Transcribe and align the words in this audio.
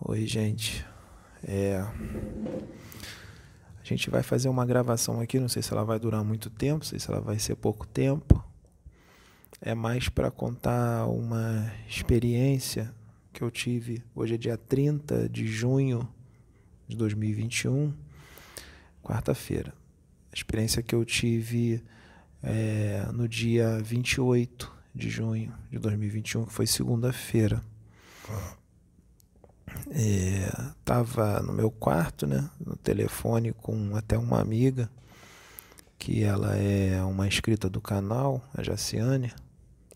Oi, 0.00 0.24
gente. 0.26 0.86
É... 1.42 1.80
A 1.80 1.92
gente 3.82 4.08
vai 4.08 4.22
fazer 4.22 4.48
uma 4.48 4.64
gravação 4.64 5.20
aqui, 5.20 5.40
não 5.40 5.48
sei 5.48 5.60
se 5.60 5.72
ela 5.72 5.84
vai 5.84 5.98
durar 5.98 6.22
muito 6.22 6.48
tempo, 6.48 6.78
não 6.78 6.86
sei 6.86 7.00
se 7.00 7.10
ela 7.10 7.20
vai 7.20 7.36
ser 7.40 7.56
pouco 7.56 7.84
tempo. 7.84 8.44
É 9.60 9.74
mais 9.74 10.08
para 10.08 10.30
contar 10.30 11.04
uma 11.06 11.72
experiência 11.88 12.94
que 13.32 13.42
eu 13.42 13.50
tive. 13.50 14.00
Hoje 14.14 14.34
é 14.34 14.38
dia 14.38 14.56
30 14.56 15.28
de 15.28 15.48
junho 15.48 16.08
de 16.86 16.96
2021, 16.96 17.92
quarta-feira. 19.02 19.74
A 20.30 20.36
experiência 20.36 20.80
que 20.80 20.94
eu 20.94 21.04
tive 21.04 21.82
é, 22.40 23.04
no 23.12 23.28
dia 23.28 23.80
28 23.82 24.72
de 24.94 25.10
junho 25.10 25.52
de 25.72 25.78
2021, 25.80 26.44
que 26.44 26.52
foi 26.52 26.68
segunda-feira. 26.68 27.60
É, 29.90 30.72
tava 30.84 31.40
no 31.40 31.52
meu 31.52 31.70
quarto, 31.70 32.26
né, 32.26 32.48
no 32.64 32.76
telefone 32.76 33.52
com 33.52 33.96
até 33.96 34.18
uma 34.18 34.40
amiga, 34.40 34.90
que 35.98 36.22
ela 36.22 36.56
é 36.56 37.02
uma 37.02 37.26
inscrita 37.26 37.68
do 37.68 37.80
canal, 37.80 38.42
a 38.54 38.62
Jaciane. 38.62 39.32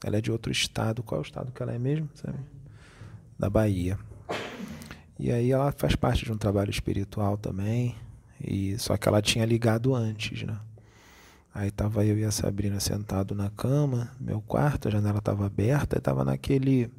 Ela 0.05 0.19
é 0.19 0.21
de 0.21 0.33
outro 0.33 0.51
estado. 0.51 1.03
Qual 1.03 1.21
é 1.21 1.23
o 1.23 1.27
estado 1.27 1.53
que 1.53 1.63
ela 1.63 1.73
é 1.73 1.79
mesmo? 1.79 2.09
Sabe? 2.15 2.39
Da 3.39 3.49
Bahia. 3.49 3.99
E 5.19 5.31
aí 5.31 5.53
ela 5.53 5.73
faz 5.73 5.95
parte 5.95 6.25
de 6.25 6.33
um 6.33 6.37
trabalho 6.37 6.71
espiritual 6.71 7.37
também. 7.37 7.95
E 8.41 8.77
só 8.79 8.97
que 8.97 9.09
ela 9.09 9.23
tinha 9.23 9.45
ligado 9.45 9.95
antes, 9.95 10.43
né? 10.43 10.59
Aí 11.55 11.71
tava 11.71 12.05
eu 12.05 12.19
e 12.19 12.25
a 12.25 12.31
Sabrina 12.31 12.81
sentado 12.81 13.35
na 13.35 13.51
cama, 13.51 14.11
meu 14.19 14.41
quarto, 14.41 14.89
a 14.89 14.91
janela 14.91 15.19
estava 15.19 15.47
aberta, 15.47 15.99
e 15.99 16.01
naquele 16.25 16.91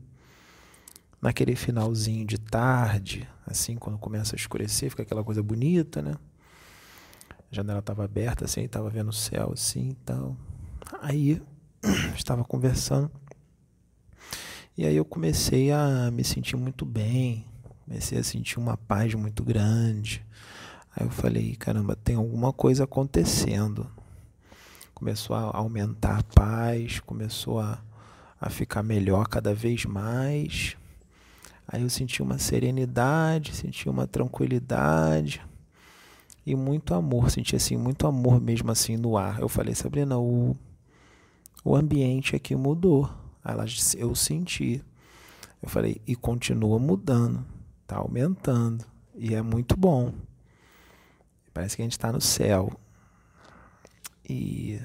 naquele 1.23 1.55
finalzinho 1.55 2.25
de 2.25 2.37
tarde, 2.37 3.25
assim, 3.47 3.77
quando 3.77 3.97
começa 3.97 4.35
a 4.35 4.37
escurecer, 4.37 4.89
fica 4.89 5.03
aquela 5.03 5.23
coisa 5.23 5.41
bonita, 5.41 6.01
né? 6.01 6.15
A 7.49 7.55
janela 7.55 7.79
estava 7.79 8.03
aberta, 8.03 8.43
assim, 8.43 8.63
estava 8.63 8.89
vendo 8.89 9.07
o 9.07 9.13
céu, 9.13 9.51
assim, 9.53 9.91
e 9.91 9.95
tal. 10.05 10.35
Aí, 11.01 11.41
estava 12.13 12.43
conversando, 12.43 13.09
e 14.77 14.85
aí 14.85 14.97
eu 14.97 15.05
comecei 15.05 15.71
a 15.71 16.11
me 16.11 16.25
sentir 16.25 16.57
muito 16.57 16.85
bem, 16.85 17.45
comecei 17.85 18.17
a 18.17 18.23
sentir 18.23 18.59
uma 18.59 18.75
paz 18.75 19.13
muito 19.13 19.45
grande. 19.45 20.25
Aí 20.93 21.05
eu 21.07 21.09
falei, 21.09 21.55
caramba, 21.55 21.95
tem 21.95 22.17
alguma 22.17 22.51
coisa 22.51 22.83
acontecendo. 22.83 23.89
Começou 24.93 25.37
a 25.37 25.55
aumentar 25.55 26.19
a 26.19 26.23
paz, 26.23 26.99
começou 26.99 27.61
a, 27.61 27.81
a 28.41 28.49
ficar 28.49 28.83
melhor 28.83 29.29
cada 29.29 29.53
vez 29.53 29.85
mais. 29.85 30.75
Aí 31.67 31.81
eu 31.81 31.89
senti 31.89 32.21
uma 32.21 32.37
serenidade, 32.37 33.55
senti 33.55 33.89
uma 33.89 34.05
tranquilidade 34.05 35.41
e 36.45 36.55
muito 36.55 36.93
amor, 36.93 37.31
senti 37.31 37.55
assim 37.55 37.77
muito 37.77 38.05
amor 38.05 38.41
mesmo 38.41 38.69
assim 38.71 38.97
no 38.97 39.17
ar. 39.17 39.39
Eu 39.39 39.47
falei, 39.47 39.73
Sabrina, 39.73 40.17
o, 40.17 40.55
o 41.63 41.75
ambiente 41.75 42.35
aqui 42.35 42.55
mudou. 42.55 43.09
Ela, 43.43 43.65
eu 43.97 44.13
senti. 44.15 44.83
Eu 45.61 45.69
falei, 45.69 46.01
e 46.05 46.15
continua 46.15 46.77
mudando, 46.77 47.45
tá 47.87 47.97
aumentando 47.97 48.85
e 49.15 49.33
é 49.33 49.41
muito 49.41 49.77
bom. 49.77 50.13
Parece 51.53 51.75
que 51.75 51.81
a 51.81 51.85
gente 51.85 51.93
está 51.93 52.11
no 52.11 52.19
céu. 52.19 52.71
E 54.27 54.81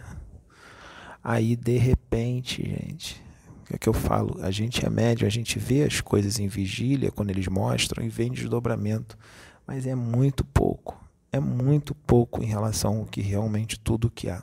aí 1.23 1.57
de 1.57 1.79
repente, 1.79 2.63
gente, 2.63 3.23
é 3.71 3.79
que 3.79 3.89
eu 3.89 3.93
falo, 3.93 4.39
a 4.43 4.51
gente 4.51 4.85
é 4.85 4.89
médio, 4.89 5.27
a 5.27 5.31
gente 5.31 5.59
vê 5.59 5.85
as 5.85 6.01
coisas 6.01 6.39
em 6.39 6.49
vigília 6.49 7.11
quando 7.11 7.31
eles 7.31 7.47
mostram 7.49 8.05
e 8.05 8.09
vê 8.09 8.25
em 8.25 8.33
desdobramento, 8.33 9.19
mas 9.67 9.87
é 9.87 9.95
muito 9.95 10.43
pouco, 10.43 10.99
é 11.31 11.39
muito 11.39 11.95
pouco 11.95 12.43
em 12.43 12.47
relação 12.47 13.01
ao 13.01 13.05
que 13.05 13.21
realmente 13.21 13.79
tudo 13.79 14.11
que 14.11 14.31
há. 14.31 14.43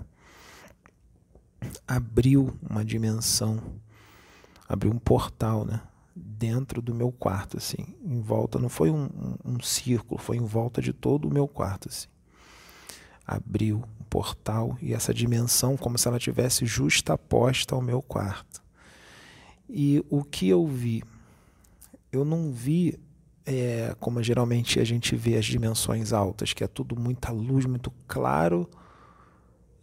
Abriu 1.88 2.56
uma 2.70 2.86
dimensão, 2.86 3.60
abriu 4.70 4.92
um 4.92 5.00
portal, 5.00 5.66
né? 5.66 5.82
Dentro 6.16 6.82
do 6.82 6.94
meu 6.94 7.12
quarto, 7.12 7.58
assim, 7.58 7.96
em 8.04 8.22
volta, 8.22 8.60
não 8.60 8.70
foi 8.70 8.92
um, 8.92 9.06
um, 9.06 9.54
um 9.54 9.60
círculo, 9.60 10.22
foi 10.22 10.38
em 10.38 10.46
volta 10.46 10.82
de 10.82 10.94
todo 10.94 11.28
o 11.28 11.34
meu 11.34 11.48
quarto, 11.48 11.90
assim. 11.90 12.08
Abriu 13.26 13.78
um 14.00 14.04
portal 14.04 14.78
e 14.80 14.94
essa 14.94 15.14
dimensão, 15.14 15.76
como 15.76 15.98
se 15.98 16.08
ela 16.08 16.20
tivesse 16.20 16.66
justaposta 16.66 17.74
ao 17.74 17.82
meu 17.82 18.02
quarto 18.04 18.65
e 19.70 20.04
o 20.10 20.24
que 20.24 20.48
eu 20.50 20.66
vi? 20.66 21.04
Eu 22.12 22.24
não 22.24 22.52
vi 22.52 22.98
é, 23.46 23.96
como 24.00 24.22
geralmente 24.24 24.80
a 24.80 24.84
gente 24.84 25.16
vê 25.16 25.36
as 25.38 25.46
dimensões 25.46 26.14
altas, 26.14 26.54
que 26.54 26.64
é 26.64 26.68
tudo 26.68 27.00
muita 27.00 27.32
luz, 27.32 27.66
muito 27.66 27.92
claro 28.08 28.70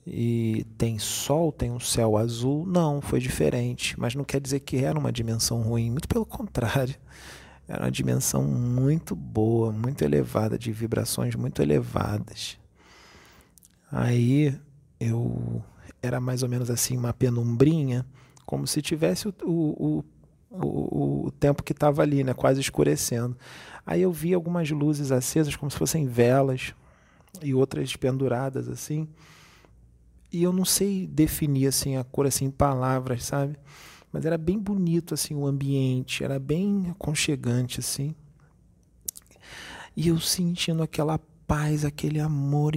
e 0.06 0.66
tem 0.76 0.98
sol, 0.98 1.53
tem 1.53 1.70
um 1.70 1.78
céu 1.78 2.16
azul. 2.16 2.66
Não, 2.66 3.00
foi 3.00 3.20
diferente, 3.20 3.98
mas 3.98 4.15
não 4.15 4.25
quer 4.25 4.41
dizer 4.41 4.60
que 4.60 4.78
era 4.78 4.98
uma 4.98 5.12
dimensão 5.12 5.62
ruim, 5.62 5.91
muito 5.91 6.09
pelo 6.09 6.26
contrário. 6.26 6.97
Era 7.69 7.84
uma 7.84 7.91
dimensão 7.91 8.43
muito 8.43 9.14
boa, 9.14 9.70
muito 9.72 10.03
elevada, 10.03 10.59
de 10.59 10.72
vibrações 10.72 11.34
muito 11.37 11.62
elevadas. 11.62 12.59
Aí 13.91 14.59
eu 14.99 15.62
era 16.03 16.20
mais 16.20 16.43
ou 16.43 16.49
menos 16.49 16.70
assim 16.70 16.97
uma 16.97 17.12
penumbrinha 17.12 18.04
como 18.45 18.67
se 18.67 18.83
tivesse 18.83 19.29
o, 19.29 19.35
o, 19.45 20.05
o, 20.51 21.27
o 21.27 21.31
tempo 21.33 21.63
que 21.63 21.73
estava 21.73 22.03
ali, 22.03 22.23
né, 22.23 22.35
quase 22.35 22.61
escurecendo. 22.61 23.37
Aí 23.87 24.03
eu 24.03 24.13
vi 24.13 24.35
algumas 24.35 24.71
luzes 24.71 25.11
acesas, 25.11 25.57
como 25.57 25.71
se 25.71 25.79
fossem 25.79 26.07
velas, 26.07 26.75
e 27.41 27.55
outras 27.55 27.97
penduradas 27.97 28.69
assim. 28.69 29.09
E 30.31 30.43
eu 30.43 30.53
não 30.53 30.65
sei 30.65 31.07
definir 31.07 31.67
assim 31.67 31.97
a 31.97 32.05
cor 32.05 32.27
assim 32.27 32.47
em 32.47 32.51
palavras, 32.51 33.25
sabe? 33.25 33.57
Mas 34.13 34.27
era 34.27 34.37
bem 34.37 34.59
bonito 34.59 35.15
assim 35.15 35.35
o 35.35 35.47
ambiente, 35.47 36.23
era 36.23 36.39
bem 36.39 36.91
aconchegante 36.91 37.81
assim. 37.81 38.15
E 39.97 40.09
eu 40.09 40.19
sentindo 40.19 40.83
aquela 40.83 41.19
paz, 41.47 41.85
aquele 41.85 42.21
amor 42.21 42.73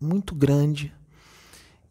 muito 0.00 0.34
grande 0.34 0.92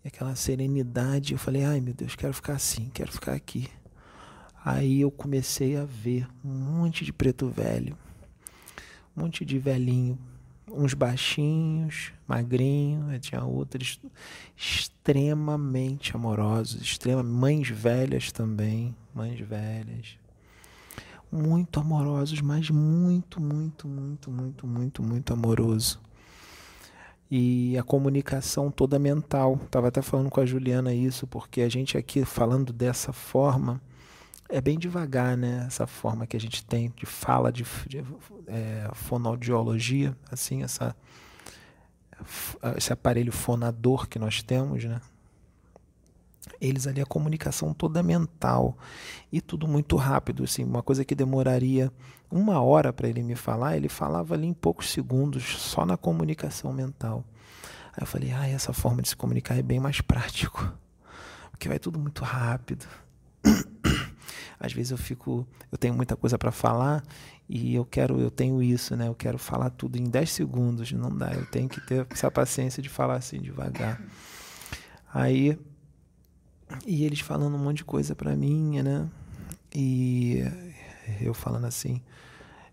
aquela 0.06 0.36
serenidade. 0.36 1.34
Eu 1.34 1.40
falei, 1.40 1.64
ai 1.64 1.82
meu 1.82 1.94
Deus, 1.94 2.16
quero 2.16 2.34
ficar 2.34 2.54
assim, 2.54 2.90
quero 2.94 3.12
ficar 3.12 3.34
aqui. 3.34 3.68
Aí 4.64 5.02
eu 5.02 5.12
comecei 5.12 5.78
a 5.78 5.86
ver 5.86 6.28
um 6.44 6.50
monte 6.50 7.06
de 7.06 7.14
preto 7.14 7.48
velho, 7.48 7.98
um 9.16 9.22
monte 9.22 9.46
de 9.46 9.58
velhinho, 9.58 10.20
uns 10.68 10.94
baixinhos, 10.94 12.12
magrinhos, 12.28 13.20
tinha 13.22 13.44
outros 13.44 14.00
extremamente 14.56 16.16
amorosos, 16.16 16.82
extrema, 16.82 17.24
mães 17.24 17.70
velhas 17.70 18.32
também, 18.32 18.96
mães 19.16 19.40
velhas. 19.40 20.18
Muito 21.32 21.80
amorosos, 21.80 22.42
mas 22.42 22.70
muito, 22.70 23.40
muito, 23.40 23.88
muito, 23.88 24.32
muito, 24.32 24.68
muito, 24.68 25.04
muito 25.04 25.34
amoroso 25.34 26.02
e 27.30 27.78
a 27.78 27.84
comunicação 27.84 28.72
toda 28.72 28.98
mental. 28.98 29.60
Estava 29.64 29.90
até 29.90 30.02
falando 30.02 30.30
com 30.30 30.42
a 30.42 30.46
Juliana 30.46 30.94
isso, 30.94 31.28
porque 31.28 31.62
a 31.62 31.70
gente 31.70 31.98
aqui 31.98 32.26
falando 32.26 32.74
dessa 32.74 33.14
forma 33.14 33.82
é 34.50 34.60
bem 34.60 34.80
devagar, 34.80 35.38
né? 35.38 35.66
Essa 35.68 35.86
forma 35.86 36.26
que 36.26 36.36
a 36.36 36.40
gente 36.40 36.66
tem 36.66 36.92
de 36.96 37.06
fala, 37.06 37.52
de, 37.52 37.64
de 37.88 38.04
é, 38.48 38.90
fonoaudiologia, 38.94 40.18
assim, 40.32 40.64
essa, 40.64 40.96
esse 42.76 42.92
aparelho 42.92 43.32
fonador 43.32 44.08
que 44.08 44.18
nós 44.18 44.42
temos, 44.42 44.84
né? 44.84 45.00
Eles 46.60 46.88
ali 46.88 47.02
a 47.02 47.06
comunicação 47.06 47.74
toda 47.74 48.04
mental 48.04 48.78
e 49.32 49.40
tudo 49.42 49.68
muito 49.68 49.96
rápido, 49.96 50.44
assim, 50.44 50.64
uma 50.64 50.84
coisa 50.84 51.06
que 51.06 51.16
demoraria 51.16 51.92
uma 52.32 52.62
hora 52.62 52.94
para 52.94 53.08
ele 53.08 53.24
me 53.24 53.36
falar, 53.36 53.76
ele 53.76 53.90
falava 53.90 54.36
ali 54.36 54.48
em 54.48 54.54
poucos 54.54 54.92
segundos, 54.92 55.44
só 55.44 55.86
na 55.86 55.98
comunicação 55.98 56.72
mental. 56.72 57.24
Aí 57.94 58.04
eu 58.04 58.06
falei, 58.06 58.32
ah, 58.32 58.48
essa 58.48 58.72
forma 58.72 59.02
de 59.02 59.10
se 59.10 59.16
comunicar 59.16 59.58
é 59.58 59.62
bem 59.62 59.80
mais 59.80 60.02
prático, 60.02 60.72
porque 61.52 61.68
vai 61.68 61.80
tudo 61.80 61.98
muito 62.00 62.24
rápido. 62.24 62.86
Às 64.60 64.74
vezes 64.74 64.92
eu 64.92 64.98
fico, 64.98 65.48
eu 65.72 65.78
tenho 65.78 65.94
muita 65.94 66.16
coisa 66.16 66.38
para 66.38 66.52
falar 66.52 67.04
e 67.48 67.74
eu 67.74 67.86
quero, 67.86 68.20
eu 68.20 68.30
tenho 68.30 68.62
isso, 68.62 68.96
né? 68.96 69.08
Eu 69.08 69.16
quero 69.16 69.38
falar 69.38 69.70
tudo 69.70 69.98
em 69.98 70.04
10 70.04 70.30
segundos, 70.30 70.92
não 70.92 71.16
dá. 71.16 71.32
Eu 71.34 71.46
tenho 71.46 71.70
que 71.70 71.80
ter 71.82 72.06
essa 72.10 72.30
paciência 72.30 72.84
de 72.84 72.90
falar 72.90 73.16
assim 73.16 73.42
devagar. 73.42 74.02
Aí 75.12 75.58
e 76.86 77.06
eles 77.06 77.20
falando 77.20 77.56
um 77.56 77.60
monte 77.60 77.78
de 77.78 77.86
coisa 77.86 78.16
para 78.16 78.36
mim, 78.36 78.82
né? 78.82 79.08
E 79.74 80.44
eu 81.22 81.34
falando 81.34 81.66
assim, 81.66 82.02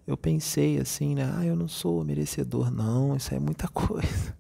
eu 0.07 0.17
pensei 0.17 0.79
assim, 0.79 1.15
né? 1.15 1.31
Ah, 1.37 1.45
eu 1.45 1.57
não 1.57 1.69
sou 1.69 2.05
merecedor, 2.05 2.71
não. 2.71 3.17
Isso 3.17 3.35
é 3.35 3.39
muita 3.39 3.69
coisa. 3.69 4.37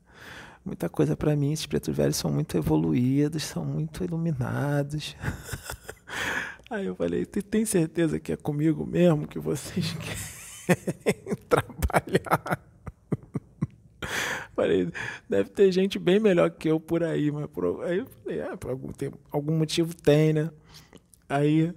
Muita 0.64 0.88
coisa 0.88 1.16
para 1.16 1.36
mim. 1.36 1.52
Esses 1.52 1.66
pretos 1.66 1.94
velhos 1.94 2.16
são 2.16 2.30
muito 2.30 2.56
evoluídos, 2.56 3.42
são 3.42 3.64
muito 3.64 4.04
iluminados. 4.04 5.16
Aí 6.70 6.86
eu 6.86 6.96
falei, 6.96 7.24
tem 7.24 7.64
certeza 7.64 8.18
que 8.18 8.32
é 8.32 8.36
comigo 8.36 8.84
mesmo 8.84 9.26
que 9.28 9.38
vocês 9.38 9.92
querem? 10.66 11.36
trabalhar. 11.48 12.65
Falei, 14.56 14.88
deve 15.29 15.50
ter 15.50 15.70
gente 15.70 15.99
bem 15.99 16.19
melhor 16.19 16.50
que 16.50 16.67
eu 16.67 16.81
por 16.81 17.05
aí, 17.05 17.31
mas 17.31 17.47
por, 17.49 17.85
aí 17.85 17.99
eu 17.99 18.06
falei, 18.06 18.41
ah, 18.41 18.56
por 18.56 18.70
algum, 18.70 18.91
tem, 18.91 19.12
algum 19.31 19.53
motivo 19.53 19.94
tem, 19.94 20.32
né? 20.32 20.50
Aí, 21.29 21.75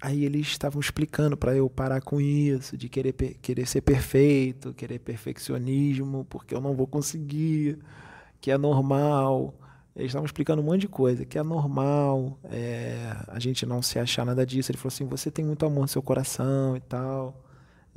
aí 0.00 0.24
eles 0.24 0.46
estavam 0.46 0.80
explicando 0.80 1.36
para 1.36 1.56
eu 1.56 1.68
parar 1.68 2.00
com 2.00 2.20
isso, 2.20 2.76
de 2.76 2.88
querer, 2.88 3.12
querer 3.12 3.66
ser 3.66 3.80
perfeito, 3.80 4.72
querer 4.72 5.00
perfeccionismo, 5.00 6.24
porque 6.30 6.54
eu 6.54 6.60
não 6.60 6.74
vou 6.76 6.86
conseguir, 6.86 7.76
que 8.40 8.52
é 8.52 8.56
normal. 8.56 9.52
Eles 9.96 10.10
estavam 10.10 10.26
explicando 10.26 10.62
um 10.62 10.64
monte 10.64 10.82
de 10.82 10.88
coisa, 10.88 11.24
que 11.24 11.36
é 11.38 11.42
normal 11.42 12.38
é, 12.44 13.16
a 13.26 13.40
gente 13.40 13.66
não 13.66 13.82
se 13.82 13.98
achar 13.98 14.24
nada 14.24 14.46
disso. 14.46 14.70
Ele 14.70 14.78
falou 14.78 14.92
assim: 14.94 15.06
você 15.06 15.28
tem 15.28 15.44
muito 15.44 15.66
amor 15.66 15.82
no 15.82 15.88
seu 15.88 16.02
coração 16.02 16.76
e 16.76 16.80
tal. 16.80 17.42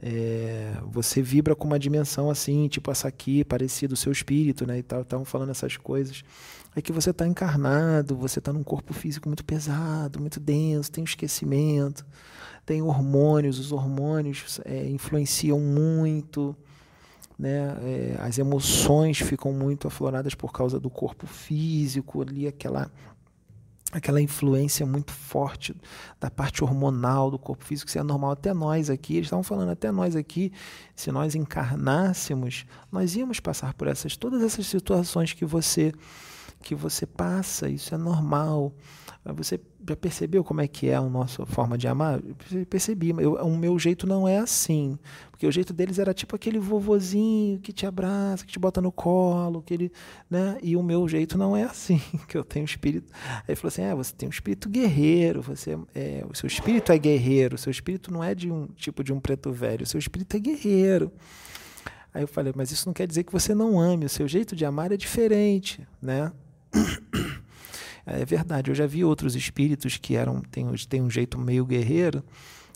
É, 0.01 0.77
você 0.91 1.21
vibra 1.21 1.55
com 1.55 1.65
uma 1.65 1.79
dimensão 1.79 2.29
assim, 2.29 2.67
tipo 2.67 2.91
essa 2.91 3.07
aqui, 3.07 3.43
parecida 3.43 3.93
o 3.93 3.97
seu 3.97 4.11
espírito, 4.11 4.65
né? 4.65 4.79
E 4.79 4.83
tal, 4.83 5.01
estavam 5.01 5.25
falando 5.25 5.51
essas 5.51 5.77
coisas. 5.77 6.23
É 6.75 6.81
que 6.81 6.91
você 6.91 7.11
está 7.11 7.25
encarnado, 7.25 8.17
você 8.17 8.39
está 8.39 8.51
num 8.51 8.63
corpo 8.63 8.93
físico 8.93 9.29
muito 9.29 9.45
pesado, 9.45 10.19
muito 10.19 10.39
denso, 10.39 10.91
tem 10.91 11.05
esquecimento, 11.05 12.05
tem 12.65 12.81
hormônios, 12.81 13.59
os 13.59 13.71
hormônios 13.71 14.59
é, 14.65 14.85
influenciam 14.89 15.59
muito 15.59 16.55
né? 17.37 17.77
É, 17.83 18.17
as 18.19 18.37
emoções 18.37 19.19
ficam 19.19 19.51
muito 19.51 19.87
afloradas 19.87 20.33
por 20.33 20.51
causa 20.51 20.79
do 20.79 20.89
corpo 20.89 21.27
físico, 21.27 22.21
ali 22.21 22.47
aquela 22.47 22.89
aquela 23.95 24.21
influência 24.21 24.85
muito 24.85 25.13
forte 25.13 25.73
da 26.19 26.29
parte 26.29 26.61
hormonal 26.61 27.31
do 27.31 27.39
corpo 27.39 27.63
físico, 27.63 27.89
que 27.89 27.97
é 27.97 28.03
normal 28.03 28.31
até 28.31 28.53
nós 28.53 28.89
aqui, 28.89 29.13
eles 29.13 29.27
estavam 29.27 29.41
falando 29.41 29.69
até 29.69 29.89
nós 29.89 30.17
aqui, 30.17 30.51
se 30.93 31.13
nós 31.13 31.33
encarnássemos, 31.33 32.65
nós 32.91 33.15
íamos 33.15 33.39
passar 33.39 33.73
por 33.73 33.87
essas 33.87 34.17
todas 34.17 34.43
essas 34.43 34.67
situações 34.67 35.31
que 35.31 35.45
você 35.45 35.93
que 36.61 36.75
você 36.75 37.05
passa, 37.05 37.69
isso 37.69 37.93
é 37.93 37.97
normal. 37.97 38.73
Você 39.35 39.59
já 39.87 39.95
percebeu 39.95 40.43
como 40.43 40.61
é 40.61 40.67
que 40.67 40.89
é 40.89 40.95
a 40.95 41.01
nossa 41.01 41.45
forma 41.45 41.77
de 41.77 41.87
amar? 41.87 42.21
Percebi, 42.69 43.09
eu, 43.17 43.35
o 43.35 43.57
meu 43.57 43.77
jeito 43.77 44.07
não 44.07 44.27
é 44.27 44.37
assim. 44.37 44.97
Porque 45.35 45.45
o 45.45 45.51
jeito 45.51 45.73
deles 45.73 45.99
era 45.99 46.13
tipo 46.13 46.33
aquele 46.33 46.57
vovozinho 46.57 47.59
que 47.59 47.73
te 47.73 47.85
abraça, 47.85 48.45
que 48.45 48.53
te 48.53 48.57
bota 48.57 48.81
no 48.81 48.91
colo, 48.91 49.61
que 49.61 49.73
ele, 49.73 49.91
né? 50.29 50.57
E 50.63 50.77
o 50.77 50.81
meu 50.81 51.07
jeito 51.09 51.37
não 51.37 51.55
é 51.55 51.63
assim, 51.63 52.01
que 52.27 52.37
eu 52.37 52.43
tenho 52.43 52.63
espírito. 52.63 53.11
Aí 53.47 53.55
falou 53.55 53.67
assim: 53.67 53.81
"É, 53.81 53.93
você 53.93 54.13
tem 54.13 54.29
um 54.29 54.31
espírito 54.31 54.69
guerreiro, 54.69 55.41
você 55.41 55.77
é, 55.93 56.25
o 56.29 56.33
seu 56.33 56.47
espírito 56.47 56.91
é 56.91 56.97
guerreiro, 56.97 57.55
o 57.55 57.57
seu 57.57 57.69
espírito 57.69 58.13
não 58.13 58.23
é 58.23 58.33
de 58.33 58.49
um 58.49 58.67
tipo 58.67 59.03
de 59.03 59.11
um 59.11 59.19
preto 59.19 59.51
velho, 59.51 59.83
o 59.83 59.85
seu 59.85 59.99
espírito 59.99 60.37
é 60.37 60.39
guerreiro". 60.39 61.11
Aí 62.13 62.23
eu 62.23 62.27
falei: 62.29 62.53
"Mas 62.55 62.71
isso 62.71 62.87
não 62.87 62.93
quer 62.93 63.05
dizer 63.05 63.25
que 63.25 63.33
você 63.33 63.53
não 63.53 63.77
ame, 63.77 64.05
o 64.05 64.09
seu 64.09 64.27
jeito 64.27 64.55
de 64.55 64.63
amar 64.63 64.91
é 64.91 64.97
diferente, 64.97 65.85
né?" 66.01 66.31
É 68.05 68.23
verdade, 68.23 68.69
eu 68.69 68.75
já 68.75 68.85
vi 68.85 69.03
outros 69.03 69.35
espíritos 69.35 69.97
que 69.97 70.15
eram 70.15 70.39
têm, 70.41 70.65
têm 70.87 71.01
um 71.01 71.09
jeito 71.09 71.39
meio 71.39 71.65
guerreiro 71.65 72.23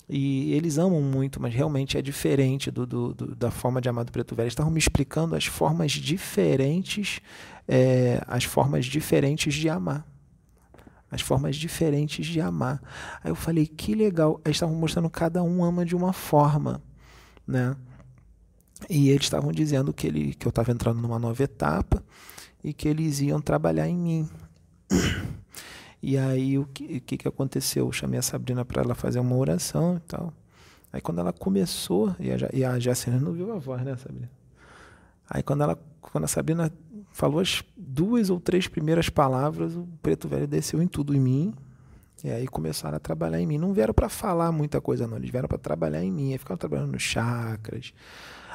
e 0.10 0.52
eles 0.54 0.80
amam 0.80 1.04
muito, 1.04 1.40
mas 1.40 1.54
realmente 1.54 1.96
é 1.96 2.02
diferente 2.02 2.72
do, 2.72 2.84
do, 2.84 3.14
do 3.14 3.36
da 3.36 3.52
forma 3.52 3.80
de 3.80 3.88
amar 3.88 4.04
do 4.04 4.12
Preto 4.12 4.34
Velho. 4.34 4.46
Eles 4.46 4.54
estavam 4.54 4.72
me 4.72 4.80
explicando 4.80 5.36
as 5.36 5.46
formas 5.46 5.92
diferentes, 5.92 7.22
é, 7.68 8.20
as 8.26 8.44
formas 8.44 8.88
diferentes 8.88 9.54
de 9.54 9.70
amar. 9.70 10.04
As 11.12 11.22
formas 11.22 11.56
diferentes 11.56 12.26
de 12.26 12.42
amar. 12.42 12.82
Aí 13.24 13.30
eu 13.30 13.36
falei, 13.36 13.68
que 13.68 13.94
legal. 13.94 14.42
Eles 14.44 14.56
estavam 14.56 14.76
mostrando 14.76 15.10
cada 15.12 15.44
um 15.44 15.64
ama 15.64 15.86
de 15.86 15.96
uma 15.96 16.12
forma, 16.12 16.82
né? 17.46 17.76
E 18.90 19.10
eles 19.10 19.24
estavam 19.24 19.52
dizendo 19.52 19.94
que, 19.94 20.08
ele, 20.08 20.34
que 20.34 20.48
eu 20.48 20.50
estava 20.50 20.72
entrando 20.72 21.00
numa 21.02 21.20
nova 21.20 21.44
etapa 21.44 22.04
e 22.64 22.74
que 22.74 22.88
eles 22.88 23.22
iam 23.22 23.40
trabalhar 23.40 23.88
em 23.88 23.98
mim. 23.98 24.30
E 26.02 26.18
aí 26.18 26.58
o 26.58 26.66
que, 26.66 26.98
o 26.98 27.02
que, 27.02 27.18
que 27.18 27.28
aconteceu? 27.28 27.86
Eu 27.86 27.92
chamei 27.92 28.20
a 28.20 28.22
Sabrina 28.22 28.64
para 28.64 28.82
ela 28.82 28.96
fazer 28.96 29.20
uma 29.20 29.36
oração 29.36 29.98
e 29.98 30.00
tal. 30.02 30.34
Aí 30.92 31.02
quando 31.02 31.20
ela 31.20 31.34
começou, 31.34 32.16
e 32.20 32.32
a, 32.32 32.38
e 32.54 32.64
a 32.64 32.80
Jacina 32.80 33.20
não 33.20 33.34
viu 33.34 33.52
a 33.52 33.58
voz, 33.58 33.84
né, 33.84 33.96
Sabrina? 33.98 34.30
Aí 35.30 35.44
quando, 35.44 35.62
ela, 35.62 35.78
quando 36.02 36.24
a 36.24 36.28
Sabrina 36.28 36.72
falou 37.12 37.40
as 37.40 37.64
duas 37.78 38.30
ou 38.30 38.40
três 38.40 38.68
primeiras 38.68 39.10
palavras, 39.10 39.76
o 39.76 39.88
preto 40.02 40.28
velho 40.28 40.48
desceu 40.48 40.82
em 40.82 40.88
tudo 40.88 41.16
em 41.16 41.20
mim. 41.20 41.54
E 42.24 42.30
aí 42.30 42.48
começaram 42.48 42.98
a 42.98 43.00
trabalhar 43.00 43.40
em 43.40 43.46
mim. 43.46 43.58
Não 43.58 43.72
vieram 43.72 43.94
para 43.94 44.10
falar 44.10 44.52
muita 44.52 44.82
coisa, 44.82 45.08
não. 45.08 45.18
Eles 45.18 45.30
vieram 45.30 45.48
para 45.48 45.58
trabalhar 45.58 46.04
em 46.04 46.12
mim. 46.12 46.32
Aí 46.32 46.38
ficavam 46.38 46.58
trabalhando 46.58 46.92
nos 46.92 47.04
chakras. 47.04 47.94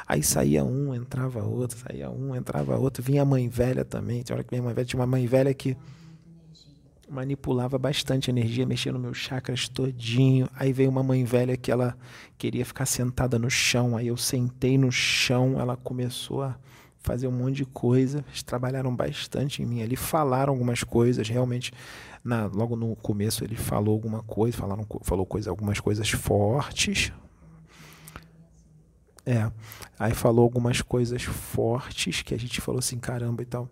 Aí 0.07 0.23
saía 0.23 0.63
um, 0.65 0.95
entrava 0.95 1.43
outro, 1.43 1.79
saía 1.79 2.11
um, 2.11 2.35
entrava 2.35 2.77
outro. 2.77 3.03
Vinha 3.03 3.23
a 3.23 3.25
mãe 3.25 3.49
velha 3.49 3.85
também. 3.85 4.23
Tinha 4.23 4.37
hora 4.37 4.45
que 4.45 4.51
vinha 4.51 4.61
a 4.61 4.65
mãe 4.65 4.75
velha, 4.75 4.85
tinha 4.85 5.01
uma 5.01 5.07
mãe 5.07 5.27
velha 5.27 5.55
que 5.55 5.77
manipulava 7.09 7.79
bastante 7.79 8.31
energia, 8.31 8.67
mexia 8.67 8.93
no 8.93 8.99
meus 8.99 9.19
chakras 9.19 9.69
todinho. 9.69 10.49
Aí 10.55 10.73
veio 10.73 10.91
uma 10.91 11.03
mãe 11.03 11.25
velha 11.25 11.57
que 11.57 11.71
ela 11.71 11.97
queria 12.37 12.65
ficar 12.65 12.87
sentada 12.87 13.39
no 13.39 13.51
chão. 13.51 13.97
Aí 13.97 14.09
eu 14.09 14.17
sentei 14.17 14.79
no 14.79 14.91
chão, 14.91 15.59
ela 15.59 15.77
começou 15.77 16.43
a 16.43 16.57
fazer 16.99 17.29
um 17.29 17.33
monte 17.33 17.57
de 17.57 17.65
coisa. 17.67 18.25
Eles 18.29 18.43
trabalharam 18.43 18.95
bastante 18.95 19.63
em 19.63 19.67
mim 19.67 19.83
ali, 19.83 19.97
falaram 19.97 20.53
algumas 20.53 20.83
coisas, 20.83 21.29
realmente. 21.29 21.73
Na, 22.23 22.47
logo 22.47 22.75
no 22.75 22.97
começo 22.97 23.45
ele 23.45 23.55
falou 23.55 23.93
alguma 23.95 24.23
coisa, 24.23 24.57
falaram, 24.57 24.87
falou 25.03 25.27
coisa, 25.27 25.51
algumas 25.51 25.79
coisas 25.79 26.11
fortes. 26.11 27.13
É, 29.27 29.51
aí 29.99 30.13
falou 30.13 30.43
algumas 30.43 30.83
coisas 30.83 31.23
fortes 31.23 32.23
que 32.23 32.35
a 32.35 32.39
gente 32.39 32.61
falou 32.61 32.79
assim, 32.79 32.99
caramba 32.99 33.43
e 33.43 33.47
tal. 33.47 33.69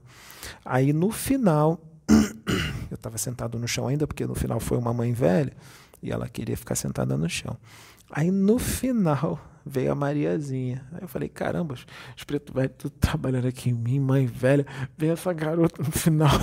Aí 0.64 0.92
no 0.92 1.10
final 1.10 1.80
estava 3.02 3.18
sentado 3.18 3.58
no 3.58 3.66
chão 3.66 3.88
ainda, 3.88 4.06
porque 4.06 4.26
no 4.26 4.34
final 4.34 4.60
foi 4.60 4.78
uma 4.78 4.94
mãe 4.94 5.12
velha 5.12 5.52
e 6.02 6.10
ela 6.10 6.28
queria 6.28 6.56
ficar 6.56 6.76
sentada 6.76 7.16
no 7.16 7.28
chão. 7.28 7.56
Aí 8.10 8.30
no 8.30 8.58
final 8.58 9.40
veio 9.66 9.92
a 9.92 9.94
Mariazinha. 9.94 10.86
Aí 10.92 11.02
eu 11.02 11.08
falei: 11.08 11.28
caramba, 11.28 11.74
pretos 12.26 12.54
velhos 12.54 12.72
tudo 12.78 12.94
trabalhando 12.98 13.48
aqui 13.48 13.70
em 13.70 13.74
mim, 13.74 14.00
mãe 14.00 14.26
velha. 14.26 14.64
Vem 14.96 15.10
essa 15.10 15.32
garota 15.32 15.82
no 15.82 15.90
final. 15.90 16.30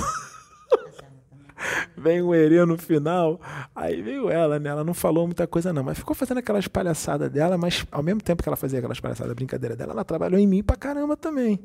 vem 1.96 2.22
o 2.22 2.36
Herê 2.36 2.66
no 2.66 2.78
final. 2.78 3.40
Aí 3.74 4.02
veio 4.02 4.30
ela, 4.30 4.60
né? 4.60 4.70
Ela 4.70 4.84
não 4.84 4.94
falou 4.94 5.26
muita 5.26 5.48
coisa, 5.48 5.72
não, 5.72 5.84
mas 5.84 5.98
ficou 5.98 6.16
fazendo 6.16 6.40
aquelas 6.40 6.68
palhaçadas 6.68 7.32
dela, 7.32 7.58
mas 7.58 7.86
ao 7.92 8.04
mesmo 8.04 8.22
tempo 8.22 8.44
que 8.44 8.50
ela 8.50 8.58
fazia 8.58 8.80
aquelas 8.80 9.00
palhaçadas, 9.00 9.34
brincadeira 9.34 9.76
dela, 9.76 9.94
ela 9.94 10.04
trabalhou 10.04 10.40
em 10.40 10.48
mim 10.48 10.64
pra 10.64 10.76
caramba 10.76 11.16
também 11.16 11.60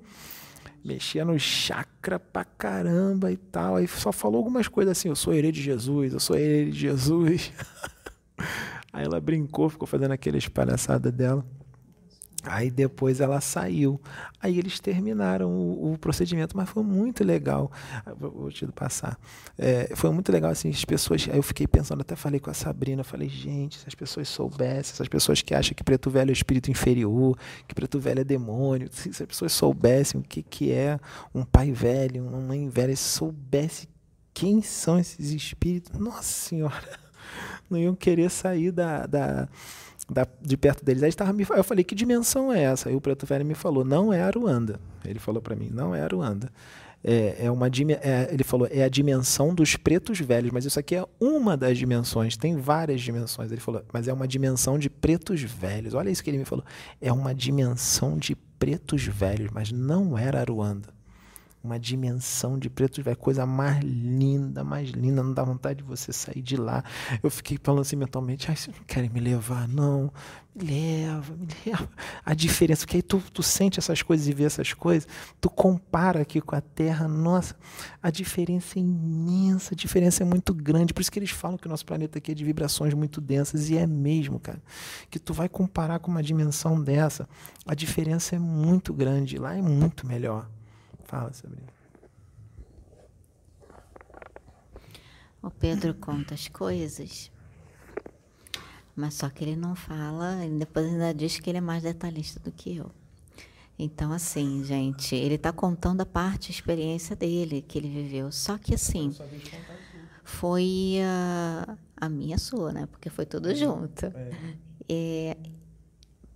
mexia 0.85 1.25
no 1.25 1.39
chakra 1.39 2.21
pra 2.21 2.45
caramba 2.45 3.33
e 3.33 3.37
tal. 3.37 3.77
Aí 3.77 3.89
só 3.89 4.13
falou 4.13 4.39
algumas 4.39 4.69
coisas 4.69 4.99
assim: 4.99 5.09
eu 5.09 5.17
sou 5.17 5.33
herê 5.33 5.51
de 5.51 5.63
Jesus, 5.63 6.13
eu 6.13 6.21
sou 6.21 6.37
herê 6.37 6.71
de 6.71 6.79
Jesus. 6.79 7.53
Aí 8.93 9.05
ela 9.05 9.21
brincou, 9.21 9.69
ficou 9.69 9.89
fazendo 9.89 10.13
aquelas 10.13 10.47
palhaçadas 10.47 11.13
dela. 11.13 11.45
Aí 12.47 12.71
depois 12.71 13.21
ela 13.21 13.41
saiu. 13.41 14.01
Aí 14.41 14.59
eles 14.59 14.79
terminaram 14.79 15.51
o, 15.51 15.93
o 15.93 15.99
procedimento, 15.99 16.57
mas 16.57 16.69
foi 16.69 16.83
muito 16.83 17.25
legal. 17.25 17.71
Vou 18.19 18.51
te 18.51 18.67
passar. 18.67 19.19
É, 19.57 19.95
foi 19.95 20.11
muito 20.11 20.31
legal 20.31 20.51
assim, 20.51 20.69
as 20.69 20.85
pessoas. 20.85 21.27
Aí 21.31 21.39
eu 21.39 21.43
fiquei 21.43 21.67
pensando, 21.67 22.03
até 22.03 22.15
falei 22.15 22.39
com 22.39 22.51
a 22.51 22.55
Sabrina, 22.55 23.03
falei, 23.03 23.29
gente, 23.29 23.79
se 23.79 23.85
as 23.89 23.95
pessoas 23.95 24.29
soubessem, 24.29 24.93
essas 24.93 25.09
pessoas 25.09 25.41
que 25.41 25.55
acham 25.55 25.75
que 25.75 25.83
preto 25.83 26.11
velho 26.11 26.31
é 26.31 26.33
espírito 26.33 26.71
inferior, 26.71 27.37
que 27.67 27.75
preto 27.75 27.99
velho 27.99 28.21
é 28.21 28.25
demônio, 28.25 28.89
se 28.93 29.09
as 29.09 29.19
pessoas 29.27 29.53
soubessem 29.53 30.21
o 30.21 30.25
que, 30.25 30.43
que 30.43 30.73
é 30.73 30.99
um 31.35 31.45
pai 31.45 31.73
velho, 31.73 32.27
uma 32.27 32.41
mãe 32.41 32.69
velha, 32.69 32.95
se 32.95 33.03
soubesse 33.05 33.89
quem 34.35 34.61
são 34.61 34.99
esses 34.99 35.31
espíritos, 35.31 35.99
nossa 35.99 36.23
senhora, 36.23 36.99
não 37.71 37.79
iam 37.79 37.95
querer 37.95 38.31
sair 38.31 38.73
da, 38.73 39.07
da 39.07 39.49
da, 40.11 40.27
de 40.41 40.57
perto 40.57 40.85
deles. 40.85 41.03
Aí 41.03 41.09
estava 41.09 41.33
me, 41.33 41.47
eu 41.49 41.65
falei, 41.65 41.85
que 41.85 41.95
dimensão 41.95 42.53
é 42.53 42.63
essa? 42.63 42.89
Aí 42.89 42.95
o 42.95 43.01
Preto 43.01 43.27
Velho 43.27 43.45
me 43.45 43.55
falou, 43.55 43.85
não 43.85 44.13
é 44.13 44.23
Aruanda. 44.23 44.81
Ele 45.05 45.19
falou 45.19 45.41
para 45.43 45.57
mim, 45.57 45.71
não 45.73 45.95
é 45.95 46.03
Aruanda. 46.03 46.51
É, 47.07 47.45
é 47.47 47.51
uma 47.51 47.67
é, 47.67 48.31
ele 48.33 48.43
falou, 48.43 48.67
é 48.71 48.83
a 48.83 48.89
dimensão 48.89 49.55
dos 49.55 49.77
pretos 49.77 50.19
velhos, 50.21 50.51
mas 50.51 50.65
isso 50.65 50.81
aqui 50.81 50.95
é 50.97 51.05
uma 51.21 51.55
das 51.55 51.77
dimensões, 51.77 52.35
tem 52.35 52.57
várias 52.57 53.03
dimensões. 53.03 53.53
Ele 53.53 53.61
falou, 53.61 53.85
mas 53.93 54.09
é 54.09 54.13
uma 54.13 54.27
dimensão 54.27 54.79
de 54.79 54.89
pretos 54.89 55.43
velhos. 55.43 55.93
Olha 55.93 56.09
isso 56.09 56.25
que 56.25 56.31
ele 56.31 56.39
me 56.39 56.47
falou. 56.47 56.65
É 57.01 57.13
uma 57.13 57.35
dimensão 57.35 58.17
de 58.17 58.35
pretos 58.35 59.05
velhos, 59.05 59.51
mas 59.53 59.71
não 59.71 60.17
era 60.17 60.41
Aruanda. 60.41 60.94
Uma 61.65 61.81
dimensão 61.81 62.59
de 62.59 62.69
preto 62.69 63.03
velho, 63.03 63.17
coisa 63.17 63.47
mais 63.47 63.83
linda, 63.83 64.63
mais 64.63 64.91
linda, 64.91 65.23
não 65.23 65.33
dá 65.33 65.43
vontade 65.43 65.79
de 65.79 65.83
você 65.83 66.13
sair 66.13 66.43
de 66.43 66.57
lá. 66.57 66.85
Eu 67.23 67.31
fiquei 67.31 67.59
falando 67.61 67.81
assim 67.81 67.97
mentalmente, 67.97 68.51
ai, 68.51 68.57
vocês 68.57 68.77
não 68.77 68.85
querem 68.85 69.09
me 69.09 69.19
levar, 69.19 69.67
não, 69.67 70.13
me 70.55 70.63
leva, 70.63 71.35
me 71.35 71.49
leva. 71.65 71.89
A 72.23 72.35
diferença, 72.35 72.85
porque 72.85 72.99
aí 72.99 73.03
tu, 73.03 73.23
tu 73.33 73.43
sente 73.43 73.79
essas 73.79 74.03
coisas 74.03 74.29
e 74.29 74.35
vê 74.35 74.45
essas 74.45 74.75
coisas, 74.75 75.09
tu 75.41 75.49
compara 75.49 76.21
aqui 76.21 76.39
com 76.39 76.55
a 76.55 76.61
Terra, 76.61 77.09
nossa, 77.09 77.57
a 78.03 78.11
diferença 78.11 78.79
é 78.79 78.83
imensa, 78.83 79.73
a 79.73 79.77
diferença 79.77 80.23
é 80.23 80.27
muito 80.27 80.53
grande, 80.53 80.93
por 80.93 81.01
isso 81.01 81.11
que 81.11 81.19
eles 81.19 81.31
falam 81.31 81.57
que 81.57 81.67
o 81.67 81.71
nosso 81.71 81.87
planeta 81.87 82.19
aqui 82.19 82.33
é 82.33 82.35
de 82.35 82.45
vibrações 82.45 82.93
muito 82.93 83.23
densas, 83.23 83.71
e 83.71 83.79
é 83.79 83.87
mesmo, 83.87 84.39
cara, 84.39 84.63
que 85.11 85.19
tu 85.19 85.33
vai 85.33 85.49
comparar 85.49 85.99
com 85.99 86.11
uma 86.11 86.23
dimensão 86.23 86.81
dessa, 86.81 87.27
a 87.67 87.75
diferença 87.75 88.37
é 88.37 88.39
muito 88.39 88.93
grande, 88.93 89.39
lá 89.39 89.57
é 89.57 89.63
muito 89.63 90.07
melhor. 90.07 90.47
Fala, 91.15 91.33
Sabrina. 91.33 91.69
O 95.41 95.49
Pedro 95.49 95.95
conta 95.95 96.35
as 96.35 96.49
coisas, 96.49 97.31
mas 98.97 99.15
só 99.15 99.29
que 99.29 99.45
ele 99.45 99.55
não 99.55 99.77
fala, 99.77 100.45
e 100.45 100.51
depois 100.59 100.87
ainda 100.87 101.15
diz 101.15 101.39
que 101.39 101.49
ele 101.49 101.59
é 101.59 101.61
mais 101.61 101.85
detalhista 101.85 102.41
do 102.41 102.51
que 102.51 102.77
eu. 102.77 102.91
Então, 103.79 104.13
assim, 104.13 104.65
gente, 104.65 105.15
ele 105.15 105.37
está 105.37 105.53
contando 105.53 106.01
a 106.01 106.07
parte, 106.07 106.51
a 106.51 106.55
experiência 106.55 107.15
dele, 107.15 107.63
que 107.63 107.79
ele 107.79 107.89
viveu. 107.89 108.33
Só 108.33 108.59
que, 108.59 108.75
assim, 108.75 109.15
foi 110.25 110.97
a, 111.05 111.77
a 111.97 112.09
minha 112.09 112.39
sua, 112.39 112.73
né? 112.73 112.87
Porque 112.87 113.09
foi 113.09 113.27
tudo 113.27 113.55
junto. 113.55 114.07
É. 114.07 114.31
É, 114.89 115.37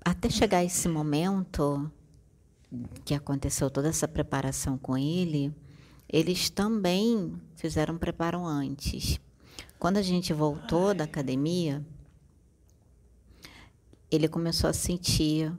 até 0.04 0.30
chegar 0.30 0.64
esse 0.64 0.88
momento, 0.88 1.90
que 3.04 3.14
aconteceu 3.14 3.70
toda 3.70 3.88
essa 3.88 4.06
preparação 4.06 4.76
com 4.76 4.96
ele, 4.96 5.54
eles 6.08 6.50
também 6.50 7.34
fizeram 7.56 7.94
um 7.94 7.98
preparo 7.98 8.44
antes. 8.44 9.20
Quando 9.78 9.96
a 9.96 10.02
gente 10.02 10.32
voltou 10.32 10.94
da 10.94 11.04
academia, 11.04 11.84
ele 14.10 14.28
começou 14.28 14.68
a 14.68 14.72
sentir 14.72 15.52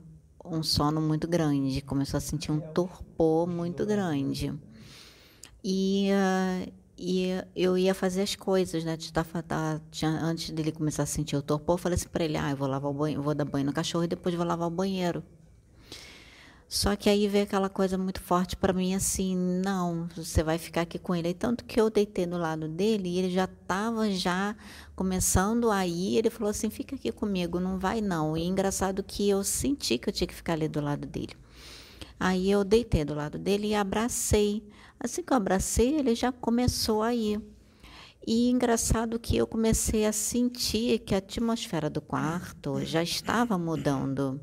um 0.44 0.62
sono 0.62 1.00
muito 1.00 1.28
grande, 1.28 1.80
começou 1.80 2.18
a 2.18 2.20
sentir 2.20 2.50
um 2.50 2.60
torpor 2.60 3.46
muito 3.46 3.86
grande. 3.86 4.52
E, 5.62 6.08
uh, 6.10 6.72
e 6.96 7.28
eu 7.54 7.78
ia 7.78 7.94
fazer 7.94 8.22
as 8.22 8.34
coisas, 8.34 8.84
né? 8.84 8.96
Antes 10.22 10.50
dele 10.50 10.72
começar 10.72 11.04
a 11.04 11.06
sentir 11.06 11.36
o 11.36 11.42
torpor, 11.42 11.74
eu 11.74 11.78
falei 11.78 11.96
assim 11.96 12.08
para 12.08 12.24
ele: 12.24 12.36
ah, 12.36 12.50
eu 12.50 12.56
vou 12.56 12.68
lavar 12.68 12.90
o 12.90 12.94
banho, 12.94 13.22
vou 13.22 13.34
dar 13.34 13.44
banho 13.44 13.66
no 13.66 13.72
cachorro 13.72 14.04
e 14.04 14.08
depois 14.08 14.34
vou 14.34 14.44
lavar 14.44 14.68
o 14.68 14.70
banheiro. 14.70 15.22
Só 16.72 16.94
que 16.94 17.10
aí 17.10 17.26
veio 17.26 17.42
aquela 17.42 17.68
coisa 17.68 17.98
muito 17.98 18.20
forte 18.20 18.56
para 18.56 18.72
mim, 18.72 18.94
assim, 18.94 19.36
não, 19.36 20.06
você 20.14 20.40
vai 20.40 20.56
ficar 20.56 20.82
aqui 20.82 21.00
com 21.00 21.16
ele. 21.16 21.30
E 21.30 21.34
tanto 21.34 21.64
que 21.64 21.80
eu 21.80 21.90
deitei 21.90 22.26
do 22.26 22.38
lado 22.38 22.68
dele 22.68 23.08
e 23.08 23.18
ele 23.18 23.28
já 23.28 23.46
estava 23.46 24.08
já 24.08 24.54
começando 24.94 25.68
a 25.68 25.84
ir, 25.84 26.18
ele 26.18 26.30
falou 26.30 26.48
assim, 26.48 26.70
fica 26.70 26.94
aqui 26.94 27.10
comigo, 27.10 27.58
não 27.58 27.76
vai 27.76 28.00
não. 28.00 28.36
E 28.36 28.46
engraçado 28.46 29.02
que 29.02 29.28
eu 29.28 29.42
senti 29.42 29.98
que 29.98 30.08
eu 30.08 30.12
tinha 30.12 30.28
que 30.28 30.34
ficar 30.34 30.52
ali 30.52 30.68
do 30.68 30.80
lado 30.80 31.08
dele. 31.08 31.34
Aí 32.20 32.48
eu 32.48 32.62
deitei 32.62 33.04
do 33.04 33.14
lado 33.14 33.36
dele 33.36 33.70
e 33.70 33.74
abracei. 33.74 34.62
Assim 35.00 35.24
que 35.24 35.32
eu 35.32 35.36
abracei, 35.36 35.98
ele 35.98 36.14
já 36.14 36.30
começou 36.30 37.02
a 37.02 37.12
ir. 37.12 37.40
E 38.24 38.48
engraçado 38.48 39.18
que 39.18 39.36
eu 39.36 39.46
comecei 39.46 40.06
a 40.06 40.12
sentir 40.12 41.00
que 41.00 41.16
a 41.16 41.18
atmosfera 41.18 41.90
do 41.90 42.00
quarto 42.00 42.84
já 42.84 43.02
estava 43.02 43.58
mudando. 43.58 44.40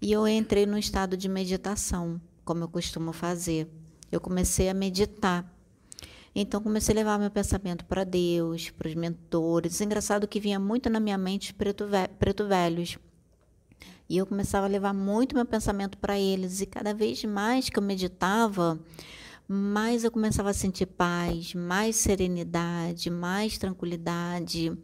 E 0.00 0.12
eu 0.12 0.26
entrei 0.28 0.66
num 0.66 0.76
estado 0.76 1.16
de 1.16 1.28
meditação, 1.28 2.20
como 2.44 2.64
eu 2.64 2.68
costumo 2.68 3.12
fazer. 3.12 3.68
Eu 4.12 4.20
comecei 4.20 4.68
a 4.68 4.74
meditar. 4.74 5.50
Então 6.34 6.62
comecei 6.62 6.94
a 6.94 6.96
levar 6.96 7.18
meu 7.18 7.30
pensamento 7.30 7.84
para 7.86 8.04
Deus, 8.04 8.68
para 8.68 8.88
os 8.88 8.94
mentores. 8.94 9.80
Engraçado 9.80 10.28
que 10.28 10.38
vinha 10.38 10.60
muito 10.60 10.90
na 10.90 11.00
minha 11.00 11.16
mente 11.16 11.54
preto, 11.54 11.86
preto 12.18 12.46
velhos. 12.46 12.98
E 14.08 14.18
eu 14.18 14.26
começava 14.26 14.66
a 14.66 14.68
levar 14.68 14.92
muito 14.92 15.34
meu 15.34 15.46
pensamento 15.46 15.96
para 15.98 16.18
eles. 16.18 16.60
E 16.60 16.66
cada 16.66 16.92
vez 16.92 17.24
mais 17.24 17.70
que 17.70 17.78
eu 17.78 17.82
meditava, 17.82 18.78
mais 19.48 20.02
eu 20.02 20.10
começava 20.10 20.50
a 20.50 20.54
sentir 20.54 20.86
paz, 20.86 21.54
mais 21.54 21.96
serenidade, 21.96 23.10
mais 23.10 23.56
tranquilidade. 23.58 24.76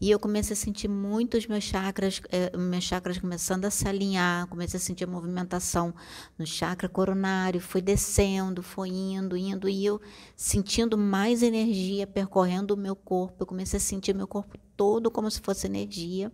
E 0.00 0.10
eu 0.10 0.18
comecei 0.20 0.54
a 0.54 0.56
sentir 0.56 0.86
muito 0.86 1.36
os 1.36 1.46
meus 1.46 1.64
chakras, 1.64 2.20
eh, 2.30 2.56
meus 2.56 2.84
chakras 2.84 3.18
começando 3.18 3.64
a 3.64 3.70
se 3.70 3.88
alinhar, 3.88 4.46
comecei 4.46 4.78
a 4.78 4.80
sentir 4.80 5.04
a 5.04 5.08
movimentação 5.08 5.92
no 6.38 6.46
chakra 6.46 6.88
coronário, 6.88 7.60
foi 7.60 7.82
descendo, 7.82 8.62
foi 8.62 8.90
indo, 8.90 9.36
indo, 9.36 9.68
e 9.68 9.84
eu 9.84 10.00
sentindo 10.36 10.96
mais 10.96 11.42
energia 11.42 12.06
percorrendo 12.06 12.74
o 12.74 12.76
meu 12.76 12.94
corpo. 12.94 13.42
Eu 13.42 13.46
comecei 13.46 13.78
a 13.78 13.80
sentir 13.80 14.14
meu 14.14 14.28
corpo 14.28 14.56
todo 14.76 15.10
como 15.10 15.30
se 15.30 15.40
fosse 15.40 15.66
energia. 15.66 16.30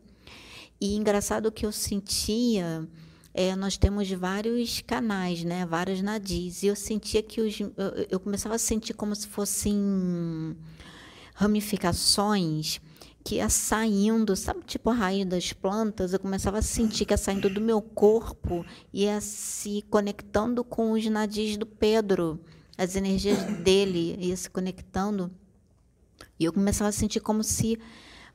E 0.78 0.94
engraçado 0.96 1.50
que 1.50 1.64
eu 1.64 1.72
sentia 1.72 2.86
é, 3.34 3.56
nós 3.56 3.76
temos 3.76 4.10
vários 4.10 4.80
canais, 4.82 5.42
né? 5.42 5.64
Vários 5.64 6.02
nadis. 6.02 6.62
E 6.62 6.66
eu 6.66 6.76
sentia 6.76 7.22
que 7.22 7.40
os, 7.40 7.58
eu, 7.60 7.72
eu 8.10 8.20
começava 8.20 8.54
a 8.54 8.58
sentir 8.58 8.94
como 8.94 9.14
se 9.14 9.26
fossem 9.26 10.56
ramificações 11.34 12.80
que 13.24 13.36
ia 13.36 13.48
saindo, 13.48 14.34
sabe, 14.34 14.62
tipo 14.66 14.90
a 14.90 14.94
raiz 14.94 15.24
das 15.24 15.52
plantas, 15.52 16.12
eu 16.12 16.18
começava 16.18 16.58
a 16.58 16.62
sentir 16.62 17.04
que 17.04 17.12
ia 17.12 17.16
saindo 17.16 17.48
do 17.48 17.60
meu 17.60 17.80
corpo, 17.80 18.66
ia 18.92 19.20
se 19.20 19.82
conectando 19.88 20.64
com 20.64 20.92
os 20.92 21.06
nadis 21.06 21.56
do 21.56 21.64
Pedro, 21.64 22.40
as 22.76 22.96
energias 22.96 23.38
dele 23.62 24.16
ia 24.18 24.36
se 24.36 24.50
conectando. 24.50 25.30
E 26.38 26.44
eu 26.44 26.52
começava 26.52 26.88
a 26.88 26.92
sentir 26.92 27.20
como 27.20 27.44
se 27.44 27.78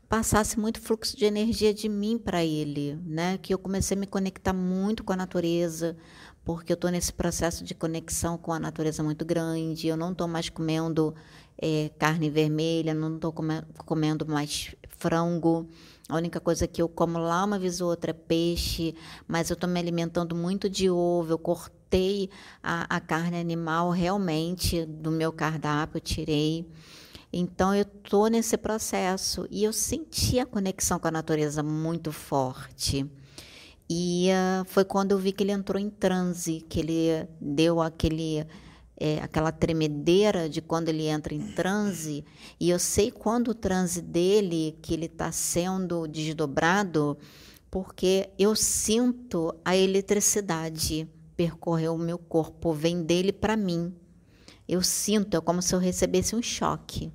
passasse 0.09 0.59
muito 0.59 0.81
fluxo 0.81 1.17
de 1.17 1.25
energia 1.25 1.73
de 1.73 1.89
mim 1.89 2.17
para 2.17 2.43
ele, 2.43 2.97
né? 3.05 3.37
Que 3.37 3.53
eu 3.53 3.59
comecei 3.59 3.97
a 3.97 3.99
me 3.99 4.07
conectar 4.07 4.53
muito 4.53 5.03
com 5.03 5.13
a 5.13 5.17
natureza, 5.17 5.97
porque 6.45 6.71
eu 6.71 6.75
estou 6.75 6.89
nesse 6.89 7.11
processo 7.11 7.63
de 7.63 7.75
conexão 7.75 8.37
com 8.37 8.53
a 8.53 8.59
natureza 8.59 9.03
muito 9.03 9.25
grande. 9.25 9.87
Eu 9.87 9.97
não 9.97 10.11
estou 10.11 10.27
mais 10.27 10.49
comendo 10.49 11.13
é, 11.57 11.91
carne 11.99 12.29
vermelha, 12.29 12.93
não 12.93 13.15
estou 13.15 13.33
comendo 13.85 14.25
mais 14.25 14.73
frango. 14.97 15.67
A 16.07 16.15
única 16.15 16.39
coisa 16.39 16.67
que 16.67 16.81
eu 16.81 16.87
como 16.87 17.19
lá 17.19 17.43
uma 17.43 17.59
vez 17.59 17.81
ou 17.81 17.89
outra 17.89 18.11
é 18.11 18.13
peixe, 18.13 18.95
mas 19.27 19.49
eu 19.49 19.55
estou 19.55 19.69
me 19.69 19.77
alimentando 19.77 20.33
muito 20.33 20.69
de 20.69 20.89
ovo. 20.89 21.33
Eu 21.33 21.37
cortei 21.37 22.29
a, 22.63 22.95
a 22.95 23.01
carne 23.01 23.37
animal 23.37 23.89
realmente 23.89 24.85
do 24.85 25.11
meu 25.11 25.33
cardápio, 25.33 25.99
tirei. 25.99 26.65
Então 27.39 27.71
eu 27.75 27.83
estou 27.83 28.29
nesse 28.29 28.57
processo 28.57 29.47
e 29.51 29.63
eu 29.63 29.71
senti 29.71 30.39
a 30.39 30.45
conexão 30.45 30.97
com 30.97 31.07
a 31.07 31.11
natureza 31.11 31.61
muito 31.61 32.11
forte. 32.11 33.05
E 33.87 34.29
uh, 34.31 34.65
foi 34.65 34.83
quando 34.83 35.11
eu 35.11 35.19
vi 35.19 35.31
que 35.31 35.43
ele 35.43 35.51
entrou 35.51 35.79
em 35.79 35.87
transe, 35.87 36.65
que 36.67 36.79
ele 36.79 37.27
deu 37.39 37.79
aquele 37.79 38.43
é, 38.99 39.19
aquela 39.21 39.51
tremedeira 39.51 40.49
de 40.49 40.63
quando 40.63 40.89
ele 40.89 41.03
entra 41.03 41.31
em 41.31 41.51
transe, 41.51 42.25
e 42.59 42.71
eu 42.71 42.79
sei 42.79 43.11
quando 43.11 43.49
o 43.49 43.53
transe 43.53 44.01
dele, 44.01 44.75
que 44.81 44.95
ele 44.95 45.05
está 45.05 45.31
sendo 45.31 46.07
desdobrado, 46.07 47.15
porque 47.69 48.31
eu 48.39 48.55
sinto 48.55 49.53
a 49.63 49.77
eletricidade 49.77 51.07
percorrer 51.35 51.89
o 51.89 51.99
meu 51.99 52.17
corpo, 52.17 52.73
vem 52.73 53.03
dele 53.03 53.31
para 53.31 53.55
mim. 53.55 53.93
Eu 54.67 54.81
sinto, 54.81 55.37
é 55.37 55.39
como 55.39 55.61
se 55.61 55.75
eu 55.75 55.79
recebesse 55.79 56.35
um 56.35 56.41
choque. 56.41 57.11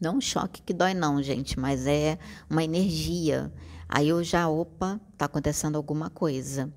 Não 0.00 0.18
um 0.18 0.20
choque 0.20 0.62
que 0.62 0.74
dói, 0.74 0.92
não, 0.92 1.22
gente, 1.22 1.58
mas 1.58 1.86
é 1.86 2.18
uma 2.50 2.62
energia. 2.62 3.52
Aí 3.88 4.08
eu 4.08 4.22
já, 4.22 4.48
opa, 4.48 5.00
tá 5.16 5.24
acontecendo 5.24 5.76
alguma 5.76 6.10
coisa. 6.10 6.72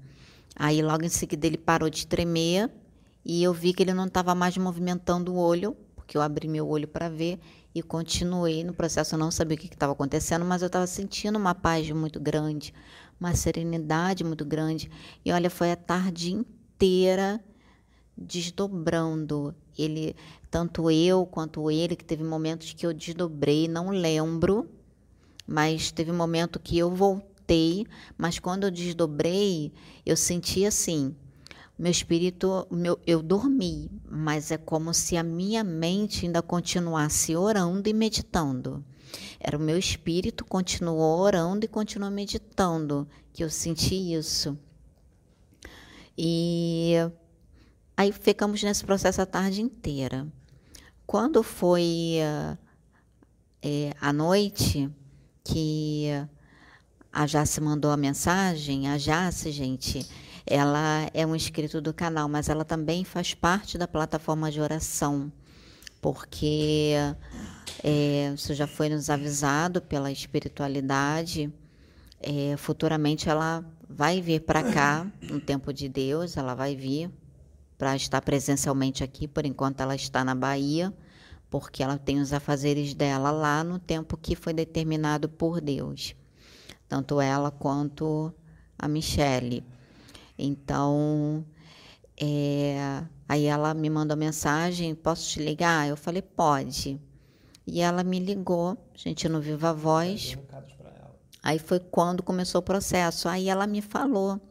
Aí 0.55 0.81
logo 0.81 1.03
em 1.03 1.09
seguida 1.09 1.47
ele 1.47 1.57
parou 1.57 1.89
de 1.89 2.05
tremer 2.05 2.69
e 3.23 3.43
eu 3.43 3.53
vi 3.53 3.73
que 3.73 3.83
ele 3.83 3.93
não 3.93 4.05
estava 4.05 4.33
mais 4.33 4.57
movimentando 4.57 5.33
o 5.33 5.37
olho, 5.37 5.75
porque 5.95 6.17
eu 6.17 6.21
abri 6.21 6.47
meu 6.47 6.67
olho 6.67 6.87
para 6.87 7.09
ver 7.09 7.39
e 7.73 7.83
continuei 7.83 8.63
no 8.63 8.73
processo. 8.73 9.15
Eu 9.15 9.19
não 9.19 9.31
sabia 9.31 9.55
o 9.55 9.59
que 9.59 9.67
estava 9.67 9.93
acontecendo, 9.93 10.45
mas 10.45 10.61
eu 10.61 10.67
estava 10.67 10.87
sentindo 10.87 11.37
uma 11.37 11.53
paz 11.53 11.89
muito 11.91 12.19
grande, 12.19 12.73
uma 13.19 13.35
serenidade 13.35 14.23
muito 14.23 14.45
grande. 14.45 14.89
E 15.23 15.31
olha, 15.31 15.49
foi 15.49 15.71
a 15.71 15.75
tarde 15.75 16.31
inteira 16.31 17.43
desdobrando. 18.17 19.55
Ele, 19.77 20.15
tanto 20.49 20.89
eu 20.89 21.25
quanto 21.25 21.69
ele, 21.69 21.95
que 21.95 22.03
teve 22.03 22.23
momentos 22.23 22.73
que 22.73 22.85
eu 22.85 22.93
desdobrei, 22.93 23.67
não 23.67 23.89
lembro, 23.89 24.67
mas 25.45 25.91
teve 25.91 26.11
momento 26.11 26.59
que 26.59 26.77
eu 26.77 26.89
voltei, 26.89 27.85
mas 28.17 28.39
quando 28.39 28.63
eu 28.63 28.71
desdobrei, 28.71 29.71
eu 30.05 30.17
senti 30.17 30.65
assim, 30.65 31.15
meu 31.77 31.91
espírito, 31.91 32.67
meu, 32.71 32.99
eu 33.05 33.21
dormi, 33.21 33.89
mas 34.09 34.51
é 34.51 34.57
como 34.57 34.93
se 34.93 35.15
a 35.15 35.23
minha 35.23 35.63
mente 35.63 36.25
ainda 36.25 36.41
continuasse 36.41 37.35
orando 37.35 37.87
e 37.87 37.93
meditando. 37.93 38.83
Era 39.39 39.57
o 39.57 39.61
meu 39.61 39.77
espírito 39.77 40.45
continuou 40.45 41.19
orando 41.19 41.65
e 41.65 41.67
continuou 41.67 42.11
meditando, 42.11 43.07
que 43.31 43.43
eu 43.43 43.49
senti 43.49 44.13
isso. 44.13 44.57
E 46.17 46.95
Aí 47.99 48.13
ficamos 48.13 48.63
nesse 48.63 48.81
processo 48.85 49.21
a 49.21 49.25
tarde 49.25 49.61
inteira. 49.61 50.25
Quando 51.09 51.41
foi 51.41 52.17
é, 53.63 53.95
à 53.99 54.13
noite, 54.13 54.87
que 55.43 56.05
a 57.11 57.25
Jace 57.25 57.59
mandou 57.59 57.89
a 57.89 57.97
mensagem, 57.97 58.87
a 58.87 58.95
Jace, 58.95 59.51
gente, 59.51 60.07
ela 60.45 61.09
é 61.11 61.25
um 61.25 61.35
inscrito 61.35 61.81
do 61.81 61.91
canal, 61.95 62.29
mas 62.29 62.47
ela 62.47 62.63
também 62.63 63.03
faz 63.03 63.33
parte 63.33 63.75
da 63.75 63.87
plataforma 63.87 64.51
de 64.51 64.61
oração, 64.61 65.31
porque 65.99 66.93
é, 67.83 68.31
isso 68.35 68.53
já 68.53 68.67
foi 68.67 68.87
nos 68.87 69.09
avisado 69.09 69.81
pela 69.81 70.11
espiritualidade. 70.11 71.51
É, 72.21 72.55
futuramente 72.55 73.27
ela 73.27 73.65
vai 73.89 74.21
vir 74.21 74.41
para 74.41 74.61
cá, 74.61 75.07
no 75.23 75.41
tempo 75.41 75.73
de 75.73 75.89
Deus, 75.89 76.37
ela 76.37 76.53
vai 76.53 76.75
vir 76.75 77.09
para 77.79 77.95
estar 77.95 78.21
presencialmente 78.21 79.05
aqui. 79.05 79.25
Por 79.25 79.45
enquanto, 79.45 79.79
ela 79.79 79.95
está 79.95 80.23
na 80.23 80.35
Bahia, 80.35 80.93
porque 81.49 81.81
ela 81.81 81.97
tem 81.97 82.19
os 82.19 82.33
afazeres 82.33 82.93
dela 82.93 83.31
lá 83.31 83.63
no 83.63 83.79
tempo 83.79 84.17
que 84.17 84.35
foi 84.35 84.53
determinado 84.53 85.29
por 85.29 85.61
Deus, 85.61 86.13
tanto 86.89 87.21
ela 87.21 87.49
quanto 87.49 88.33
a 88.77 88.87
Michele. 88.87 89.63
Então, 90.37 91.45
é, 92.19 93.01
aí 93.27 93.45
ela 93.45 93.73
me 93.73 93.89
mandou 93.89 94.17
mensagem: 94.17 94.93
posso 94.93 95.29
te 95.29 95.39
ligar? 95.39 95.87
Eu 95.87 95.95
falei: 95.95 96.21
pode. 96.21 96.99
E 97.65 97.79
ela 97.81 98.03
me 98.03 98.19
ligou, 98.19 98.77
a 98.93 98.97
gente 98.97 99.29
não 99.29 99.39
viva 99.39 99.69
a 99.69 99.73
voz. 99.73 100.37
Aí 101.41 101.59
foi 101.59 101.79
quando 101.79 102.21
começou 102.23 102.59
o 102.59 102.63
processo. 102.63 103.29
Aí 103.29 103.47
ela 103.47 103.65
me 103.65 103.81
falou 103.81 104.41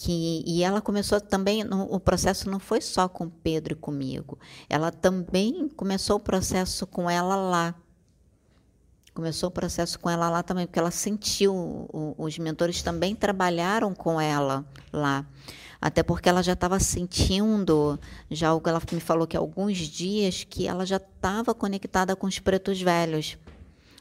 que 0.00 0.42
e 0.46 0.62
ela 0.62 0.80
começou 0.80 1.20
também 1.20 1.62
o 1.90 2.00
processo 2.00 2.48
não 2.48 2.58
foi 2.58 2.80
só 2.80 3.06
com 3.06 3.28
Pedro 3.28 3.74
e 3.74 3.76
comigo. 3.76 4.38
Ela 4.66 4.90
também 4.90 5.68
começou 5.76 6.16
o 6.16 6.20
processo 6.20 6.86
com 6.86 7.10
ela 7.10 7.36
lá. 7.36 7.74
Começou 9.12 9.50
o 9.50 9.52
processo 9.52 10.00
com 10.00 10.08
ela 10.08 10.30
lá 10.30 10.42
também, 10.42 10.66
porque 10.66 10.78
ela 10.78 10.90
sentiu, 10.90 11.86
os 12.16 12.38
mentores 12.38 12.82
também 12.82 13.14
trabalharam 13.14 13.94
com 13.94 14.18
ela 14.18 14.64
lá. 14.90 15.26
Até 15.78 16.02
porque 16.02 16.30
ela 16.30 16.42
já 16.42 16.54
estava 16.54 16.80
sentindo, 16.80 18.00
já 18.30 18.54
o 18.54 18.62
ela 18.64 18.80
me 18.92 19.00
falou 19.00 19.26
que 19.26 19.36
alguns 19.36 19.76
dias 19.76 20.44
que 20.48 20.66
ela 20.66 20.86
já 20.86 20.96
estava 20.96 21.54
conectada 21.54 22.16
com 22.16 22.26
os 22.26 22.38
pretos 22.38 22.80
velhos. 22.80 23.36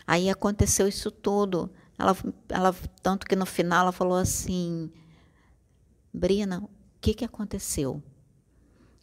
Aí 0.08 0.30
aconteceu 0.30 0.88
isso 0.88 1.12
tudo. 1.12 1.70
Ela, 1.98 2.16
ela 2.48 2.74
tanto 3.04 3.26
que 3.26 3.36
no 3.36 3.46
final 3.46 3.82
ela 3.82 3.92
falou 3.92 4.18
assim, 4.18 4.90
Brina, 6.14 6.60
o 6.64 6.70
que 7.00 7.14
que 7.14 7.26
aconteceu? 7.26 8.02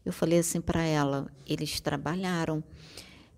Eu 0.04 0.12
falei 0.12 0.38
assim 0.38 0.60
para 0.60 0.82
ela, 0.82 1.30
eles 1.46 1.80
trabalharam. 1.80 2.62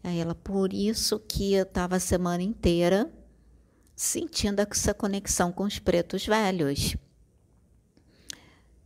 Aí 0.03 0.19
ela, 0.19 0.35
por 0.35 0.73
isso 0.73 1.19
que 1.19 1.55
eu 1.55 1.63
estava 1.63 1.97
a 1.97 2.01
semana 2.01 2.43
inteira 2.43 3.13
sentindo 3.95 4.61
essa 4.61 4.95
conexão 4.95 5.51
com 5.51 5.65
os 5.65 5.79
pretos 5.79 6.25
velhos. 6.27 6.97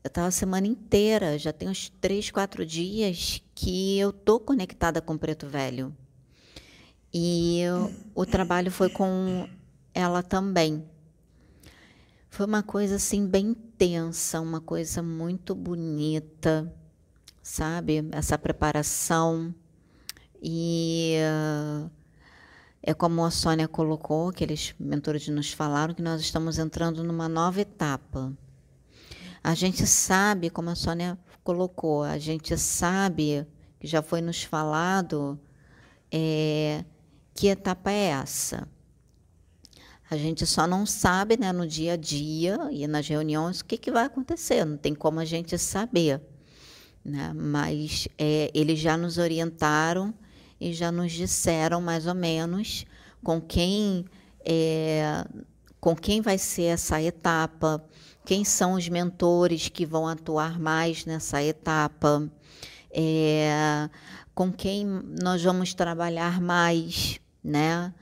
Eu 0.03 0.09
estava 0.09 0.29
a 0.29 0.33
semana 0.33 0.67
inteira, 0.67 1.39
já 1.39 1.53
tem 1.53 1.69
uns 1.69 1.89
três, 2.01 2.31
quatro 2.31 2.67
dias 2.67 3.43
que 3.55 3.99
eu 3.99 4.13
tô 4.13 4.41
conectada 4.41 5.01
com 5.01 5.15
o 5.15 5.19
preto 5.19 5.47
velho. 5.47 5.97
E 7.13 7.61
eu, 7.61 7.93
o 8.15 8.25
trabalho 8.25 8.71
foi 8.71 8.89
com 8.89 9.49
ela 9.95 10.23
também. 10.23 10.85
Foi 12.31 12.47
uma 12.47 12.63
coisa 12.63 12.97
assim 12.97 13.27
bem 13.27 13.55
intensa, 13.83 14.41
uma 14.41 14.61
coisa 14.61 15.03
muito 15.03 15.57
bonita, 15.57 16.73
sabe? 17.43 18.09
Essa 18.13 18.39
preparação. 18.39 19.53
E 20.41 21.17
uh, 21.19 21.91
é 22.81 22.95
como 22.95 23.25
a 23.25 23.31
Sônia 23.31 23.67
colocou, 23.67 24.29
aqueles 24.29 24.73
mentores 24.79 25.27
nos 25.27 25.53
falaram, 25.53 25.95
que 25.95 26.03
nós 26.03 26.21
estamos 26.21 26.61
entrando 26.61 27.03
numa 27.03 27.29
nova 27.29 27.61
etapa. 27.61 28.33
A 29.43 29.53
gente 29.53 29.85
sabe, 29.85 30.49
como 30.49 30.71
a 30.71 30.77
Sônia 30.77 31.19
colocou, 31.43 32.05
a 32.05 32.19
gente 32.19 32.57
sabe, 32.57 33.45
que 33.81 33.89
já 33.89 34.01
foi 34.01 34.21
nos 34.21 34.45
falado, 34.45 35.41
é, 36.09 36.85
que 37.35 37.49
etapa 37.49 37.91
é 37.91 38.11
essa. 38.11 38.69
A 40.13 40.17
gente 40.19 40.45
só 40.45 40.67
não 40.67 40.85
sabe 40.85 41.39
né, 41.39 41.53
no 41.53 41.67
dia 41.67 41.95
a 41.95 41.97
dia 41.97 42.59
e 42.71 42.87
nas 42.87 43.09
reuniões 43.09 43.61
o 43.61 43.65
que, 43.65 43.79
que 43.79 43.91
vai 43.91 44.05
acontecer, 44.05 44.63
não 44.63 44.77
tem 44.77 44.95
como 44.95 45.19
a 45.21 45.25
gente 45.25 45.57
saber. 45.57 46.21
Né? 47.03 47.33
Mas 47.35 48.07
é, 48.19 48.51
eles 48.53 48.79
já 48.79 48.95
nos 48.95 49.17
orientaram 49.17 50.13
e 50.61 50.75
já 50.75 50.93
nos 50.93 51.13
disseram 51.13 51.81
mais 51.81 52.07
ou 52.07 52.15
menos 52.15 52.85
com 53.25 53.41
quem, 53.41 54.05
é, 54.45 55.25
com 55.81 55.97
quem 55.97 56.21
vai 56.21 56.37
ser 56.37 56.65
essa 56.65 57.01
etapa, 57.01 57.83
quem 58.23 58.45
são 58.45 58.75
os 58.75 58.87
mentores 58.91 59.71
que 59.71 59.87
vão 59.87 60.07
atuar 60.07 60.61
mais 60.61 61.07
nessa 61.07 61.43
etapa, 61.43 62.31
é, 62.91 63.89
com 64.35 64.53
quem 64.53 64.85
nós 65.23 65.43
vamos 65.43 65.73
trabalhar 65.73 66.39
mais, 66.39 67.19
né? 67.43 67.95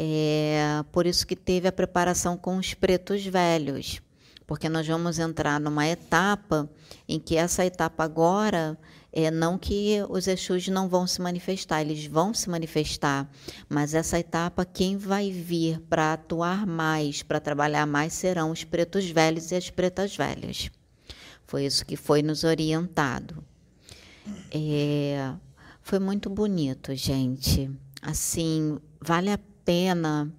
É, 0.00 0.84
por 0.92 1.06
isso 1.06 1.26
que 1.26 1.34
teve 1.34 1.66
a 1.66 1.72
preparação 1.72 2.36
com 2.36 2.56
os 2.56 2.72
pretos 2.72 3.26
velhos, 3.26 4.00
porque 4.46 4.68
nós 4.68 4.86
vamos 4.86 5.18
entrar 5.18 5.58
numa 5.58 5.88
etapa 5.88 6.70
em 7.08 7.18
que 7.18 7.36
essa 7.36 7.66
etapa 7.66 8.04
agora 8.04 8.78
é, 9.12 9.28
não 9.28 9.58
que 9.58 9.96
os 10.08 10.28
Exus 10.28 10.68
não 10.68 10.88
vão 10.88 11.04
se 11.04 11.20
manifestar, 11.20 11.80
eles 11.80 12.06
vão 12.06 12.32
se 12.32 12.48
manifestar, 12.48 13.28
mas 13.68 13.92
essa 13.92 14.20
etapa, 14.20 14.64
quem 14.64 14.96
vai 14.96 15.32
vir 15.32 15.80
para 15.80 16.12
atuar 16.12 16.64
mais, 16.64 17.24
para 17.24 17.40
trabalhar 17.40 17.84
mais, 17.84 18.12
serão 18.12 18.52
os 18.52 18.62
pretos 18.62 19.10
velhos 19.10 19.50
e 19.50 19.56
as 19.56 19.68
pretas 19.68 20.16
velhas. 20.16 20.70
Foi 21.44 21.64
isso 21.64 21.84
que 21.84 21.96
foi 21.96 22.22
nos 22.22 22.44
orientado. 22.44 23.42
É, 24.52 25.32
foi 25.82 25.98
muito 25.98 26.30
bonito, 26.30 26.94
gente. 26.94 27.68
Assim, 28.00 28.78
vale 29.00 29.32
a 29.32 29.40
pena 29.68 30.32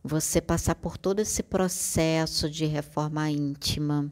você 0.00 0.40
passar 0.40 0.76
por 0.76 0.96
todo 0.96 1.18
esse 1.18 1.42
processo 1.42 2.48
de 2.48 2.66
reforma 2.66 3.28
íntima. 3.28 4.08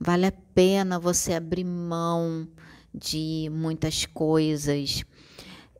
Vale 0.00 0.26
a 0.26 0.32
pena 0.32 0.98
você 0.98 1.32
abrir 1.32 1.62
mão 1.62 2.48
de 2.92 3.48
muitas 3.52 4.06
coisas, 4.06 5.04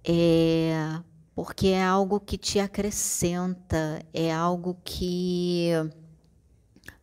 é, 0.05 1.01
porque 1.35 1.69
é 1.69 1.83
algo 1.83 2.21
que 2.21 2.39
te 2.39 2.61
acrescenta, 2.61 4.01
é 4.15 4.33
algo 4.33 4.79
que 4.85 5.71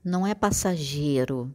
não 0.02 0.26
é 0.26 0.34
passageiro, 0.34 1.54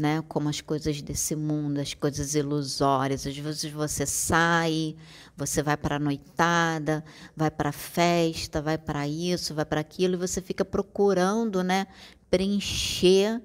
né? 0.00 0.24
Como 0.28 0.48
as 0.48 0.62
coisas 0.62 1.02
desse 1.02 1.36
mundo, 1.36 1.78
as 1.78 1.92
coisas 1.92 2.34
ilusórias. 2.34 3.26
Às 3.26 3.36
vezes 3.36 3.70
você 3.70 4.06
sai, 4.06 4.96
você 5.40 5.62
vai 5.62 5.74
para 5.74 5.96
a 5.96 5.98
noitada, 5.98 7.02
vai 7.34 7.50
para 7.50 7.70
a 7.70 7.72
festa, 7.72 8.60
vai 8.60 8.76
para 8.76 9.08
isso, 9.08 9.54
vai 9.54 9.64
para 9.64 9.80
aquilo, 9.80 10.14
e 10.14 10.18
você 10.18 10.42
fica 10.42 10.66
procurando, 10.66 11.64
né? 11.64 11.86
Preencher 12.30 13.40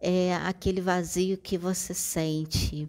é, 0.00 0.36
aquele 0.36 0.80
vazio 0.80 1.36
que 1.36 1.58
você 1.58 1.92
sente. 1.92 2.88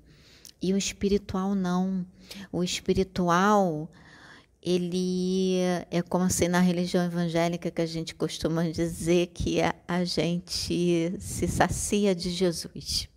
E 0.61 0.71
o 0.71 0.77
espiritual 0.77 1.55
não. 1.55 2.05
O 2.51 2.63
espiritual, 2.63 3.89
ele 4.61 5.57
é 5.89 6.03
como 6.03 6.25
assim 6.25 6.47
na 6.47 6.59
religião 6.59 7.03
evangélica 7.03 7.71
que 7.71 7.81
a 7.81 7.87
gente 7.87 8.13
costuma 8.13 8.69
dizer 8.69 9.31
que 9.33 9.63
a, 9.63 9.73
a 9.87 10.05
gente 10.05 11.11
se 11.19 11.47
sacia 11.47 12.13
de 12.13 12.29
Jesus. 12.29 13.09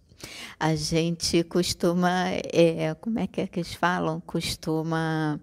A 0.59 0.74
gente 0.74 1.42
costuma, 1.44 2.29
é, 2.52 2.94
como 3.00 3.18
é 3.18 3.26
que 3.26 3.40
é 3.40 3.46
que 3.46 3.61
eles 3.61 3.74
falam? 3.74 4.20
Costuma 4.20 5.40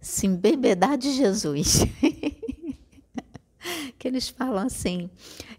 se 0.00 0.26
embebedar 0.26 0.96
de 0.96 1.12
Jesus. 1.12 1.84
que 3.98 4.08
eles 4.08 4.28
falam 4.28 4.66
assim. 4.66 5.10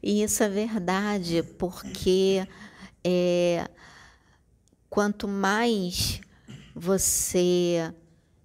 E 0.02 0.24
isso 0.24 0.43
é 0.43 0.50
verdade, 0.50 1.43
porque 1.58 2.48
é, 3.04 3.69
quanto 4.89 5.28
mais 5.28 6.22
você 6.76 7.93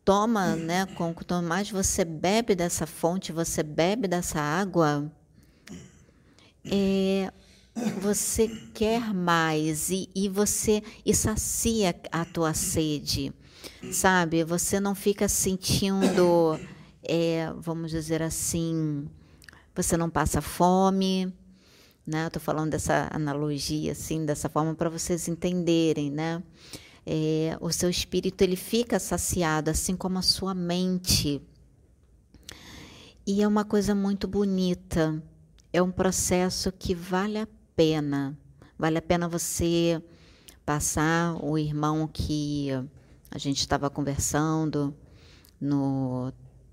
toma, 0.05 0.57
né, 0.57 0.87
quanto 0.95 1.43
mais 1.43 1.71
você 1.71 2.05
bebe 2.05 2.55
dessa 2.55 2.87
fonte, 2.87 3.33
você 3.33 3.63
bebe 3.63 4.07
dessa 4.07 4.41
água, 4.41 5.11
é, 6.65 7.33
você 8.01 8.49
quer 8.73 9.13
mais 9.13 9.91
e, 9.91 10.09
e 10.15 10.29
você 10.29 10.83
e 11.05 11.15
sacia 11.15 11.95
a 12.13 12.25
tua 12.25 12.55
sede, 12.55 13.33
sabe? 13.91 14.45
Você 14.45 14.79
não 14.79 14.95
fica 14.95 15.29
sentindo, 15.29 16.59
é, 17.03 17.53
vamos 17.59 17.91
dizer 17.91 18.23
assim, 18.23 19.09
você 19.75 19.97
não 19.97 20.09
passa 20.09 20.41
fome, 20.41 21.33
né? 22.07 22.27
Estou 22.27 22.41
falando 22.41 22.71
dessa 22.71 23.09
analogia, 23.13 23.93
assim, 23.93 24.25
dessa 24.25 24.49
forma 24.49 24.75
para 24.75 24.89
vocês 24.89 25.27
entenderem, 25.29 26.11
né? 26.11 26.43
é, 27.07 27.57
o 27.61 27.71
seu 27.71 27.91
espírito 27.91 28.43
ele 28.43 28.57
fica 28.57 28.99
saciado, 28.99 29.71
assim 29.71 29.97
como 29.97 30.19
a 30.19 30.23
sua 30.23 30.55
mente. 30.55 31.41
E 33.27 33.43
é 33.43 33.49
uma 33.49 33.65
coisa 33.65 33.95
muito 33.95 34.27
bonita. 34.27 35.23
É 35.73 35.83
um 35.83 35.91
processo 35.91 36.71
que 36.73 36.95
vale 36.95 37.39
a 37.39 37.49
pena. 37.77 38.37
Vale 38.79 38.99
a 38.99 39.03
pena 39.03 39.29
você 39.29 40.03
passar 40.65 41.37
o 41.45 41.59
irmão 41.59 42.09
que 42.13 42.69
a 43.31 43.39
gente 43.39 43.59
estava 43.59 43.91
conversando 43.91 44.95
no 45.61 46.33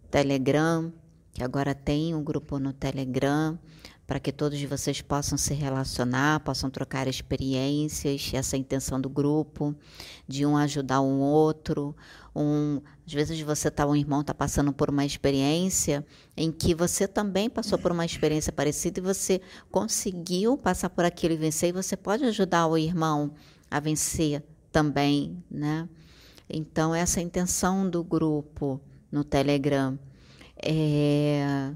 Telegram, 0.09 0.91
que 1.33 1.43
agora 1.43 1.73
tem 1.73 2.13
um 2.15 2.23
grupo 2.23 2.59
no 2.59 2.73
Telegram 2.73 3.57
para 4.12 4.19
que 4.19 4.34
todos 4.34 4.62
vocês 4.63 5.02
possam 5.02 5.38
se 5.38 5.54
relacionar, 5.54 6.41
possam 6.41 6.69
trocar 6.69 7.08
experiências, 7.08 8.30
essa 8.34 8.58
intenção 8.58 9.00
do 9.00 9.08
grupo, 9.08 9.74
de 10.28 10.45
um 10.45 10.58
ajudar 10.58 11.00
um 11.00 11.21
outro. 11.21 11.95
Um, 12.36 12.82
às 13.08 13.13
vezes 13.13 13.39
você 13.39 13.71
tá, 13.71 13.88
um 13.88 13.95
irmão 13.95 14.19
está 14.19 14.34
passando 14.34 14.74
por 14.74 14.89
uma 14.89 15.06
experiência 15.06 16.06
em 16.36 16.52
que 16.52 16.76
você 16.76 17.08
também 17.08 17.50
passou 17.50 17.80
por 17.80 17.93
uma 17.93 18.04
experiência 18.04 18.52
parecida 18.52 19.00
e 19.00 19.02
você 19.02 19.39
conseguiu 19.71 20.58
passar 20.58 20.89
por 20.89 21.06
aquilo 21.06 21.34
e 21.34 21.38
vencer, 21.38 21.69
e 21.69 21.71
você 21.71 21.95
pode 21.95 22.26
ajudar 22.26 22.67
o 22.67 22.78
irmão 22.78 23.34
a 23.69 23.80
vencer 23.80 24.43
também, 24.74 25.41
né? 25.50 25.88
Então, 26.50 26.93
essa 26.93 27.21
é 27.21 27.24
a 27.24 27.26
intenção 27.26 27.89
do 27.89 28.04
grupo 28.04 28.82
no 29.10 29.24
Telegram. 29.24 29.97
É 30.62 31.71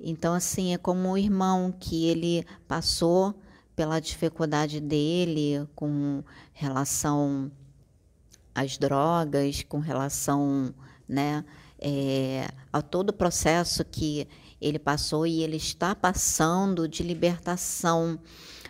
então, 0.00 0.32
assim, 0.32 0.72
é 0.72 0.78
como 0.78 1.10
o 1.10 1.18
irmão 1.18 1.72
que 1.78 2.06
ele 2.06 2.46
passou 2.66 3.34
pela 3.76 4.00
dificuldade 4.00 4.80
dele 4.80 5.68
com 5.74 6.24
relação 6.52 7.52
às 8.54 8.78
drogas, 8.78 9.62
com 9.62 9.78
relação 9.78 10.74
né, 11.06 11.44
é, 11.78 12.48
a 12.72 12.80
todo 12.80 13.10
o 13.10 13.12
processo 13.12 13.84
que 13.84 14.26
ele 14.60 14.78
passou 14.78 15.26
e 15.26 15.42
ele 15.42 15.56
está 15.56 15.94
passando 15.94 16.88
de 16.88 17.02
libertação. 17.02 18.18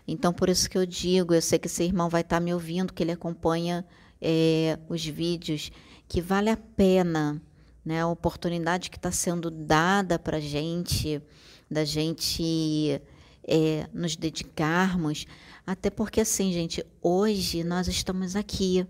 Então, 0.06 0.32
por 0.32 0.48
isso 0.48 0.68
que 0.68 0.78
eu 0.78 0.86
digo, 0.86 1.32
eu 1.32 1.42
sei 1.42 1.58
que 1.58 1.68
esse 1.68 1.84
irmão 1.84 2.08
vai 2.08 2.22
estar 2.22 2.40
me 2.40 2.52
ouvindo, 2.52 2.92
que 2.92 3.02
ele 3.02 3.12
acompanha 3.12 3.84
é, 4.20 4.78
os 4.88 5.04
vídeos, 5.06 5.70
que 6.08 6.20
vale 6.20 6.50
a 6.50 6.56
pena 6.56 7.40
né? 7.84 8.00
A 8.00 8.06
oportunidade 8.06 8.90
que 8.90 8.96
está 8.96 9.10
sendo 9.10 9.50
dada 9.50 10.18
para 10.18 10.36
a 10.36 10.40
gente, 10.40 11.22
da 11.70 11.84
gente 11.84 13.00
é, 13.44 13.88
nos 13.92 14.16
dedicarmos, 14.16 15.26
até 15.66 15.90
porque 15.90 16.20
assim, 16.20 16.52
gente, 16.52 16.84
hoje 17.00 17.64
nós 17.64 17.88
estamos 17.88 18.36
aqui, 18.36 18.86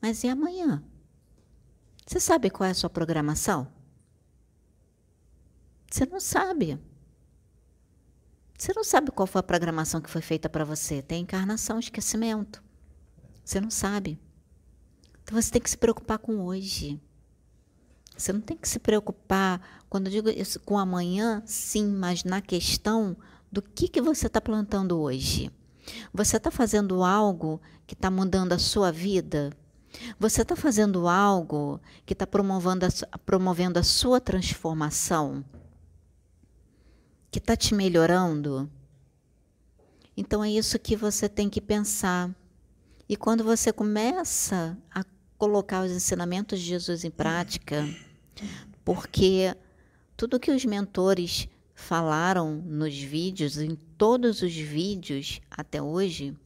mas 0.00 0.24
e 0.24 0.28
amanhã? 0.28 0.82
Você 2.06 2.18
sabe 2.18 2.50
qual 2.50 2.66
é 2.66 2.70
a 2.70 2.74
sua 2.74 2.90
programação? 2.90 3.68
Você 5.90 6.06
não 6.06 6.20
sabe. 6.20 6.78
Você 8.56 8.72
não 8.74 8.84
sabe 8.84 9.10
qual 9.10 9.26
foi 9.26 9.40
a 9.40 9.42
programação 9.42 10.00
que 10.00 10.10
foi 10.10 10.20
feita 10.20 10.48
para 10.48 10.64
você. 10.64 11.02
Tem 11.02 11.22
encarnação, 11.22 11.78
esquecimento. 11.78 12.62
Você 13.44 13.60
não 13.60 13.70
sabe. 13.70 14.18
Então 15.22 15.40
você 15.40 15.50
tem 15.50 15.62
que 15.62 15.70
se 15.70 15.78
preocupar 15.78 16.18
com 16.18 16.44
hoje. 16.44 17.00
Você 18.20 18.34
não 18.34 18.40
tem 18.42 18.54
que 18.54 18.68
se 18.68 18.78
preocupar, 18.78 19.82
quando 19.88 20.08
eu 20.08 20.12
digo 20.12 20.28
isso, 20.28 20.60
com 20.60 20.78
amanhã, 20.78 21.42
sim, 21.46 21.86
mas 21.86 22.22
na 22.22 22.42
questão 22.42 23.16
do 23.50 23.62
que, 23.62 23.88
que 23.88 24.02
você 24.02 24.26
está 24.26 24.42
plantando 24.42 25.00
hoje. 25.00 25.50
Você 26.12 26.36
está 26.36 26.50
fazendo 26.50 27.02
algo 27.02 27.58
que 27.86 27.94
está 27.94 28.10
mudando 28.10 28.52
a 28.52 28.58
sua 28.58 28.92
vida? 28.92 29.50
Você 30.18 30.42
está 30.42 30.54
fazendo 30.54 31.08
algo 31.08 31.80
que 32.04 32.12
está 32.12 32.26
promovendo, 32.26 32.86
promovendo 33.24 33.78
a 33.78 33.82
sua 33.82 34.20
transformação? 34.20 35.42
Que 37.30 37.38
está 37.38 37.56
te 37.56 37.74
melhorando? 37.74 38.70
Então 40.14 40.44
é 40.44 40.50
isso 40.50 40.78
que 40.78 40.94
você 40.94 41.26
tem 41.26 41.48
que 41.48 41.60
pensar. 41.60 42.30
E 43.08 43.16
quando 43.16 43.42
você 43.42 43.72
começa 43.72 44.76
a 44.94 45.02
colocar 45.38 45.82
os 45.82 45.90
ensinamentos 45.90 46.60
de 46.60 46.66
Jesus 46.66 47.02
em 47.02 47.10
prática, 47.10 47.82
porque 48.84 49.54
tudo 50.16 50.40
que 50.40 50.50
os 50.50 50.64
mentores 50.64 51.48
falaram 51.74 52.56
nos 52.56 52.98
vídeos, 52.98 53.58
em 53.58 53.74
todos 53.74 54.42
os 54.42 54.54
vídeos 54.54 55.40
até 55.50 55.80
hoje, 55.80 56.36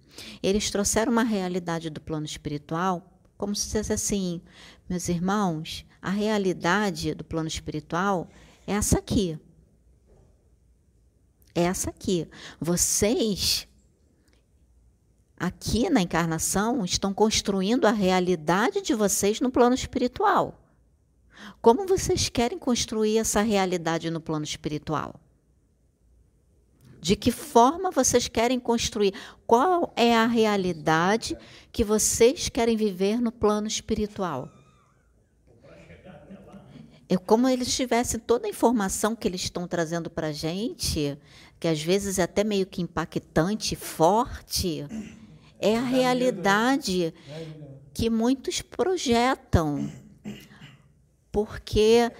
eles 0.43 0.71
trouxeram 0.71 1.11
uma 1.13 1.25
realidade 1.25 1.91
do 1.91 2.01
plano 2.01 2.27
espiritual 2.27 3.11
como 3.37 3.55
se 3.55 3.77
fosse 3.77 3.93
assim, 3.93 4.41
meus 4.89 5.09
irmãos, 5.09 5.85
a 6.01 6.11
realidade 6.11 7.15
do 7.15 7.25
plano 7.25 7.49
espiritual 7.49 8.29
é 8.67 8.73
essa 8.73 8.99
aqui. 8.99 9.39
É 11.55 11.63
essa 11.63 11.91
aqui. 11.91 12.29
Vocês 12.61 13.69
aqui 15.37 15.91
na 15.91 16.01
encarnação 16.01 16.85
estão 16.85 17.13
construindo 17.13 17.87
a 17.87 17.91
realidade 17.91 18.81
de 18.81 18.95
vocês 18.95 19.41
no 19.41 19.51
plano 19.51 19.75
espiritual. 19.75 20.61
Como 21.61 21.87
vocês 21.87 22.29
querem 22.29 22.59
construir 22.59 23.19
essa 23.19 23.41
realidade 23.41 24.11
no 24.11 24.21
plano 24.21 24.45
espiritual? 24.45 25.21
De 27.01 27.17
que 27.17 27.31
forma 27.31 27.91
vocês 27.91 28.29
querem 28.29 28.59
construir? 28.59 29.13
Qual 29.47 29.93
é 29.95 30.17
a 30.17 30.27
realidade 30.27 31.37
que 31.71 31.85
vocês 31.85 32.49
querem 32.49 32.77
viver 32.77 33.21
no 33.21 33.31
plano 33.31 33.67
espiritual? 33.67 34.51
É 37.09 37.17
como 37.19 37.49
eles 37.49 37.75
tivessem 37.77 38.19
toda 38.19 38.47
a 38.47 38.51
informação 38.51 39.15
que 39.15 39.29
eles 39.29 39.43
estão 39.43 39.69
trazendo 39.69 40.09
para 40.09 40.29
a 40.29 40.33
gente, 40.33 41.19
que 41.61 41.69
às 41.69 41.83
vezes 41.83 42.19
é 42.19 42.23
até 42.23 42.43
meio 42.43 42.67
que 42.67 42.81
impactante, 42.81 43.77
forte, 43.77 44.87
é 45.59 45.77
a 45.77 45.83
realidade 45.83 47.13
que 47.93 48.09
muitos 48.09 48.63
projetam 48.63 49.93
porque 51.35 52.13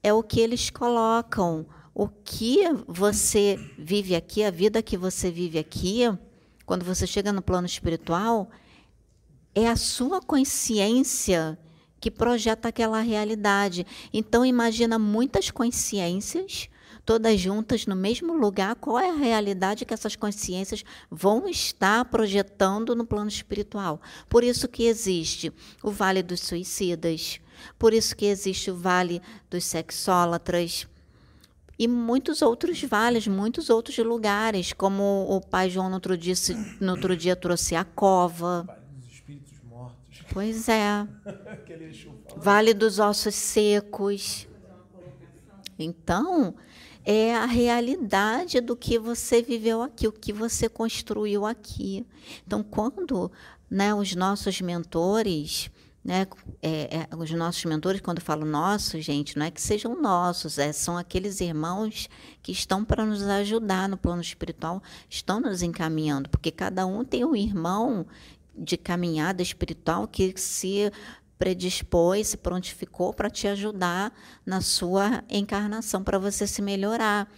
é 0.00 0.12
o 0.12 0.22
que 0.22 0.38
eles 0.38 0.70
colocam. 0.70 1.66
O 1.92 2.06
que 2.06 2.60
você 2.86 3.58
vive 3.76 4.14
aqui, 4.14 4.44
a 4.44 4.50
vida 4.50 4.80
que 4.80 4.96
você 4.96 5.28
vive 5.28 5.58
aqui, 5.58 6.02
quando 6.64 6.84
você 6.84 7.04
chega 7.04 7.32
no 7.32 7.42
plano 7.42 7.66
espiritual, 7.66 8.48
é 9.56 9.68
a 9.68 9.74
sua 9.74 10.20
consciência 10.20 11.58
que 11.98 12.12
projeta 12.12 12.68
aquela 12.68 13.00
realidade. 13.00 13.84
Então 14.12 14.46
imagina 14.46 15.00
muitas 15.00 15.50
consciências 15.50 16.68
todas 17.04 17.38
juntas 17.38 17.86
no 17.86 17.94
mesmo 17.94 18.34
lugar, 18.34 18.76
qual 18.76 18.98
é 18.98 19.10
a 19.10 19.16
realidade 19.16 19.84
que 19.84 19.92
essas 19.92 20.16
consciências 20.16 20.84
vão 21.10 21.48
estar 21.48 22.04
projetando 22.06 22.94
no 22.94 23.04
plano 23.04 23.28
espiritual. 23.28 24.00
Por 24.28 24.42
isso 24.42 24.66
que 24.66 24.84
existe 24.84 25.52
o 25.82 25.90
Vale 25.90 26.22
dos 26.22 26.40
Suicidas, 26.40 27.40
por 27.78 27.92
isso 27.92 28.16
que 28.16 28.26
existe 28.26 28.70
o 28.70 28.76
Vale 28.76 29.20
dos 29.50 29.64
Sexólatras 29.64 30.86
e 31.78 31.88
muitos 31.88 32.40
outros 32.40 32.82
vales, 32.84 33.26
muitos 33.26 33.68
outros 33.68 33.98
lugares, 33.98 34.72
como 34.72 35.26
o 35.28 35.40
pai 35.40 35.68
João 35.68 35.88
no 35.88 35.96
outro 35.96 36.16
dia, 36.16 36.34
no 36.80 36.92
outro 36.92 37.16
dia 37.16 37.34
trouxe 37.34 37.74
a 37.74 37.84
cova. 37.84 38.66
Pois 40.32 40.68
é. 40.68 41.06
vale 42.36 42.74
dos 42.74 42.98
ossos 42.98 43.34
secos. 43.34 44.46
Então, 45.78 46.54
é 47.04 47.34
a 47.34 47.44
realidade 47.44 48.60
do 48.60 48.76
que 48.76 48.98
você 48.98 49.42
viveu 49.42 49.82
aqui, 49.82 50.06
o 50.06 50.12
que 50.12 50.32
você 50.32 50.68
construiu 50.68 51.44
aqui. 51.44 52.06
Então, 52.46 52.62
quando 52.62 53.30
né, 53.68 53.92
os 53.92 54.14
nossos 54.14 54.60
mentores 54.60 55.70
né? 56.04 56.26
É, 56.60 57.06
é, 57.10 57.16
os 57.16 57.30
nossos 57.30 57.64
mentores, 57.64 58.00
quando 58.00 58.18
eu 58.18 58.24
falo 58.24 58.44
nossos, 58.44 59.02
gente, 59.02 59.38
não 59.38 59.46
é 59.46 59.50
que 59.50 59.60
sejam 59.60 60.00
nossos, 60.00 60.58
é, 60.58 60.70
são 60.70 60.98
aqueles 60.98 61.40
irmãos 61.40 62.10
que 62.42 62.52
estão 62.52 62.84
para 62.84 63.06
nos 63.06 63.22
ajudar 63.22 63.88
no 63.88 63.96
plano 63.96 64.20
espiritual, 64.20 64.82
estão 65.08 65.40
nos 65.40 65.62
encaminhando, 65.62 66.28
porque 66.28 66.50
cada 66.50 66.84
um 66.86 67.04
tem 67.04 67.24
um 67.24 67.34
irmão 67.34 68.06
de 68.54 68.76
caminhada 68.76 69.42
espiritual 69.42 70.06
que 70.06 70.34
se 70.36 70.92
predispôs, 71.38 72.28
se 72.28 72.36
prontificou 72.36 73.12
para 73.12 73.30
te 73.30 73.48
ajudar 73.48 74.12
na 74.44 74.60
sua 74.60 75.24
encarnação, 75.28 76.04
para 76.04 76.18
você 76.18 76.46
se 76.46 76.60
melhorar. 76.60 77.28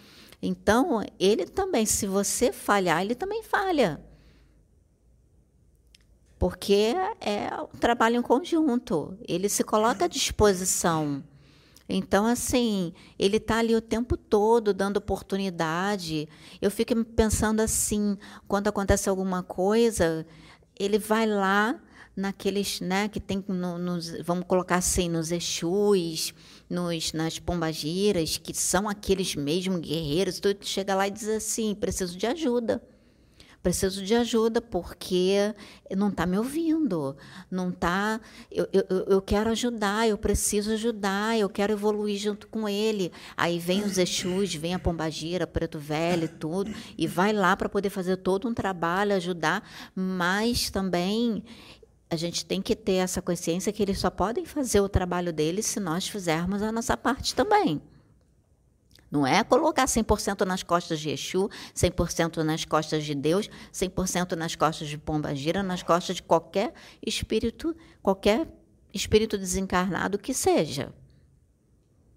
Então, 0.43 1.03
ele 1.19 1.47
também, 1.47 1.87
se 1.87 2.07
você 2.07 2.53
falhar, 2.53 3.01
ele 3.01 3.15
também 3.15 3.43
falha 3.43 4.01
porque 6.39 6.95
é 7.21 7.51
um 7.63 7.79
trabalho 7.79 8.17
em 8.17 8.23
conjunto, 8.23 9.17
ele 9.27 9.49
se 9.49 9.65
coloca 9.65 10.05
à 10.05 10.09
disposição. 10.09 11.23
Então, 11.89 12.27
assim, 12.27 12.93
ele 13.19 13.37
está 13.37 13.59
ali 13.59 13.75
o 13.75 13.81
tempo 13.81 14.17
todo 14.17 14.75
dando 14.75 14.97
oportunidade. 14.97 16.29
Eu 16.61 16.71
fico 16.71 17.05
pensando 17.05 17.61
assim, 17.61 18.19
quando 18.49 18.69
acontece 18.69 19.09
alguma 19.09 19.43
coisa, 19.43 20.27
ele 20.79 20.99
vai 20.99 21.27
lá, 21.27 21.81
naqueles, 22.17 22.81
né, 22.81 23.09
que 23.09 23.21
tem 23.21 23.45
no, 23.47 23.79
nos, 23.79 24.11
vamos 24.23 24.47
colocar 24.47 24.77
assim, 24.77 25.09
nos 25.09 25.31
Exus, 25.31 26.35
nos, 26.69 27.13
nas 27.13 27.39
pombagiras, 27.39 28.39
que 28.39 28.55
são 28.55 28.89
aqueles 28.89 29.37
mesmo 29.37 29.79
guerreiros, 29.79 30.41
tu 30.41 30.57
chega 30.63 30.95
lá 30.95 31.07
e 31.07 31.11
diz 31.11 31.29
assim, 31.29 31.75
preciso 31.75 32.17
de 32.17 32.27
ajuda 32.27 32.83
preciso 33.67 34.05
de 34.05 34.15
ajuda 34.15 34.61
porque 34.61 35.53
não 35.97 36.09
está 36.09 36.25
me 36.25 36.39
ouvindo, 36.39 37.17
não 37.51 37.71
está. 37.71 38.21
Eu, 38.49 38.69
eu, 38.73 38.85
eu 39.09 39.21
quero 39.21 39.51
ajudar, 39.51 40.09
eu 40.09 40.17
preciso 40.17 40.71
ajudar, 40.71 41.37
eu 41.37 41.49
quero 41.49 41.73
evoluir 41.73 42.17
junto 42.17 42.47
com 42.47 42.69
ele. 42.69 43.11
Aí 43.37 43.59
vem 43.59 43.83
os 43.83 43.99
Exus, 43.99 44.55
vem 44.55 44.73
a 44.73 44.79
Pombagira, 44.79 45.49
Preto 45.49 45.81
Velho, 45.81 46.29
tudo, 46.29 46.73
e 46.97 47.09
vai 47.09 47.33
lá 47.33 47.57
para 47.57 47.69
poder 47.69 47.91
fazer 47.91 48.19
todo 48.19 48.47
um 48.47 48.55
trabalho, 48.55 49.17
ajudar, 49.17 49.69
mas 49.97 50.71
também 50.71 51.43
a 52.09 52.15
gente 52.15 52.47
tem 52.47 52.63
que 52.63 52.77
ter 52.77 52.99
essa 52.99 53.21
consciência 53.21 53.73
que 53.73 53.83
eles 53.83 53.99
só 53.99 54.11
podem 54.11 54.45
fazer 54.45 54.79
o 54.81 54.89
trabalho 54.89 55.33
deles 55.33 55.67
se 55.67 55.81
nós 55.81 56.07
fizermos 56.07 56.63
a 56.63 56.71
nossa 56.71 56.97
parte 56.97 57.35
também. 57.35 57.83
Não 59.11 59.27
é 59.27 59.43
colocar 59.45 59.85
100% 59.85 60.45
nas 60.45 60.63
costas 60.63 61.01
de 61.01 61.11
Exu, 61.11 61.49
100% 61.75 62.39
nas 62.39 62.65
costas 62.65 63.05
de 63.05 63.15
Deus, 63.15 63.49
100% 63.73 64.33
nas 64.33 64.57
costas 64.57 64.89
de 64.89 64.99
Pomba 64.99 65.35
Gira, 65.35 65.63
nas 65.63 65.83
costas 65.83 66.17
de 66.17 66.23
qualquer 66.23 66.73
espírito, 67.05 67.75
qualquer 68.03 68.49
espírito 68.93 69.39
desencarnado 69.39 70.19
que 70.19 70.35
seja. 70.35 70.93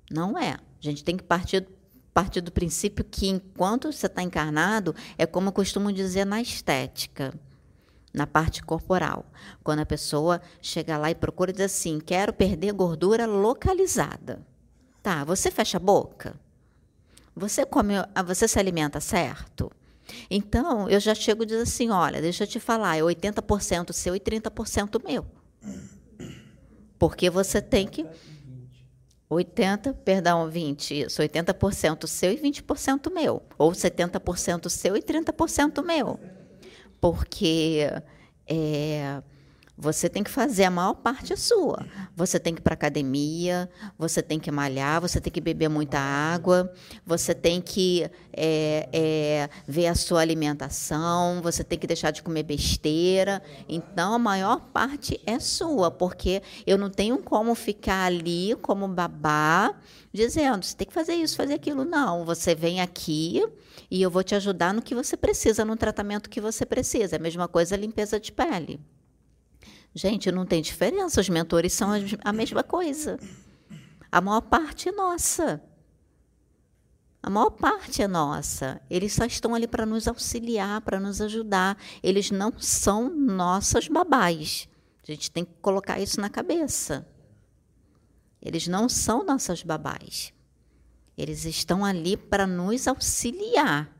Não 0.10 0.38
é. 0.38 0.54
A 0.54 0.60
gente 0.82 1.04
tem 1.04 1.15
que 1.15 1.23
partir, 1.23 1.67
partir 2.13 2.41
do 2.41 2.52
princípio 2.52 3.06
que 3.06 3.28
enquanto 3.28 3.91
você 3.91 4.08
está 4.08 4.23
encarnado, 4.23 4.95
é 5.17 5.25
como 5.25 5.49
eu 5.49 5.54
costumo 5.54 5.93
dizer 5.93 6.25
na 6.25 6.41
estética 6.41 7.34
na 8.13 8.25
parte 8.25 8.63
corporal. 8.63 9.25
Quando 9.63 9.80
a 9.80 9.86
pessoa 9.86 10.41
chega 10.62 10.97
lá 10.97 11.12
e 11.12 11.15
procura 11.15 11.52
dizer 11.52 11.65
assim: 11.65 11.99
quero 11.99 12.34
perder 12.34 12.73
gordura 12.73 13.25
localizada. 13.25 14.45
Tá, 15.02 15.23
você 15.23 15.49
fecha 15.49 15.78
a 15.78 15.80
boca? 15.80 16.36
Você 17.35 17.65
come, 17.65 17.93
ah, 18.13 18.23
você 18.23 18.47
se 18.47 18.59
alimenta 18.59 18.99
certo? 18.99 19.71
Então, 20.29 20.89
eu 20.89 20.99
já 20.99 21.13
chego 21.13 21.43
e 21.43 21.45
digo 21.45 21.61
assim: 21.61 21.89
olha, 21.89 22.21
deixa 22.21 22.43
eu 22.43 22.47
te 22.47 22.59
falar, 22.59 22.97
é 22.97 23.01
80% 23.01 23.93
seu 23.93 24.15
e 24.15 24.19
30% 24.19 25.01
meu. 25.05 25.25
Porque 26.97 27.29
você 27.29 27.61
tem 27.61 27.87
que. 27.87 28.05
80, 29.31 29.93
perdão, 29.93 30.49
20, 30.49 31.01
isso, 31.01 31.21
80% 31.21 32.07
seu 32.07 32.31
e 32.31 32.37
20% 32.37 33.13
meu. 33.13 33.43
Ou 33.59 33.71
70% 33.71 34.69
seu 34.69 34.97
e 34.97 35.01
30% 35.01 35.83
meu. 35.83 36.19
Porque. 36.99 37.81
É, 38.47 39.21
você 39.79 40.09
tem 40.09 40.21
que 40.21 40.29
fazer 40.29 40.65
a 40.65 40.71
maior 40.71 40.93
parte 40.93 41.35
sua. 41.37 41.85
Você 42.13 42.37
tem 42.37 42.53
que 42.53 42.59
ir 42.59 42.63
para 42.63 42.73
academia, 42.73 43.69
você 43.97 44.21
tem 44.21 44.37
que 44.37 44.51
malhar, 44.51 44.99
você 44.99 45.21
tem 45.21 45.31
que 45.31 45.39
beber 45.39 45.69
muita 45.69 45.97
água, 45.97 46.69
você 47.05 47.33
tem 47.33 47.61
que 47.61 48.03
é, 48.33 48.89
é, 48.91 49.49
ver 49.65 49.87
a 49.87 49.95
sua 49.95 50.19
alimentação, 50.19 51.41
você 51.41 51.63
tem 51.63 51.79
que 51.79 51.87
deixar 51.87 52.11
de 52.11 52.21
comer 52.21 52.43
besteira. 52.43 53.41
Então, 53.69 54.15
a 54.15 54.19
maior 54.19 54.59
parte 54.73 55.17
é 55.25 55.39
sua, 55.39 55.89
porque 55.89 56.43
eu 56.67 56.77
não 56.77 56.89
tenho 56.89 57.17
como 57.19 57.55
ficar 57.55 58.03
ali 58.03 58.55
como 58.61 58.85
babá 58.85 59.73
dizendo, 60.11 60.65
você 60.65 60.75
tem 60.75 60.87
que 60.87 60.93
fazer 60.93 61.13
isso, 61.13 61.37
fazer 61.37 61.53
aquilo. 61.53 61.85
Não, 61.85 62.25
você 62.25 62.53
vem 62.53 62.81
aqui 62.81 63.41
e 63.89 64.01
eu 64.01 64.11
vou 64.11 64.23
te 64.25 64.35
ajudar 64.35 64.73
no 64.73 64.81
que 64.81 64.93
você 64.93 65.15
precisa, 65.15 65.63
no 65.63 65.77
tratamento 65.77 66.29
que 66.29 66.41
você 66.41 66.65
precisa. 66.65 67.15
É 67.15 67.17
a 67.17 67.21
mesma 67.21 67.47
coisa 67.47 67.75
a 67.75 67.77
limpeza 67.77 68.19
de 68.19 68.33
pele. 68.33 68.77
Gente, 69.99 70.31
não 70.31 70.45
tem 70.45 70.62
diferença, 70.62 71.19
os 71.19 71.27
mentores 71.27 71.73
são 71.73 71.89
a 72.23 72.31
mesma 72.31 72.63
coisa. 72.63 73.19
A 74.09 74.21
maior 74.21 74.39
parte 74.39 74.88
é 74.88 74.93
nossa. 74.93 75.62
A 77.21 77.29
maior 77.29 77.49
parte 77.49 78.01
é 78.01 78.07
nossa. 78.07 78.81
Eles 78.89 79.12
só 79.12 79.25
estão 79.25 79.53
ali 79.53 79.67
para 79.67 79.85
nos 79.85 80.07
auxiliar, 80.07 80.79
para 80.79 81.01
nos 81.01 81.19
ajudar. 81.19 81.77
Eles 82.01 82.31
não 82.31 82.57
são 82.57 83.09
nossas 83.13 83.89
babás. 83.89 84.69
A 85.03 85.12
gente 85.12 85.29
tem 85.29 85.43
que 85.43 85.51
colocar 85.62 85.99
isso 85.99 86.21
na 86.21 86.29
cabeça. 86.29 87.05
Eles 88.41 88.69
não 88.69 88.88
são 88.88 89.25
nossas 89.25 89.63
babás. 89.63 90.31
Eles 91.17 91.43
estão 91.43 91.83
ali 91.83 92.15
para 92.15 92.47
nos 92.47 92.88
auxiliar. 92.88 93.93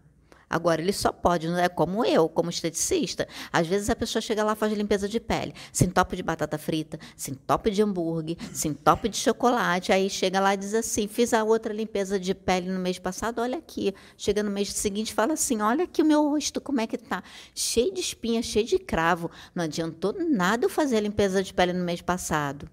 Agora, 0.50 0.82
ele 0.82 0.92
só 0.92 1.12
pode, 1.12 1.48
não 1.48 1.58
é 1.58 1.70
como 1.70 2.04
eu, 2.04 2.28
como 2.28 2.50
esteticista. 2.50 3.28
Às 3.54 3.68
vezes 3.68 3.90
a 3.90 3.96
pessoa 3.96 4.22
chega 4.22 4.44
lá 4.44 4.56
faz 4.56 4.74
limpeza 4.74 5.08
de 5.08 5.20
pele, 5.20 5.54
se 5.72 5.86
entope 5.86 6.16
de 6.16 6.24
batata 6.24 6.58
frita, 6.58 7.00
se 7.16 7.32
entope 7.32 7.70
de 7.70 7.84
hambúrguer, 7.84 8.36
se 8.52 8.68
entope 8.68 9.10
de 9.10 9.18
chocolate. 9.18 9.92
Aí 9.92 10.10
chega 10.10 10.40
lá 10.40 10.54
e 10.56 10.58
diz 10.58 10.74
assim: 10.74 11.08
fiz 11.08 11.34
a 11.34 11.44
outra 11.44 11.74
limpeza 11.74 12.20
de 12.20 12.34
pele 12.34 12.72
no 12.72 12.80
mês 12.80 12.98
passado, 12.98 13.40
olha 13.42 13.58
aqui. 13.58 13.94
Chega 14.18 14.42
no 14.42 14.50
mês 14.50 14.74
seguinte 14.74 15.14
fala 15.14 15.34
assim: 15.34 15.62
olha 15.62 15.84
aqui 15.84 16.02
o 16.02 16.06
meu 16.06 16.28
rosto, 16.30 16.60
como 16.60 16.82
é 16.82 16.88
que 16.88 16.98
tá? 16.98 17.24
Cheio 17.54 17.94
de 17.94 18.00
espinha, 18.00 18.42
cheio 18.42 18.66
de 18.66 18.80
cravo. 18.80 19.30
Não 19.54 19.66
adiantou 19.66 20.16
nada 20.18 20.66
eu 20.66 20.70
fazer 20.70 20.98
a 20.98 21.02
limpeza 21.02 21.44
de 21.44 21.54
pele 21.54 21.74
no 21.74 21.84
mês 21.84 22.02
passado 22.02 22.70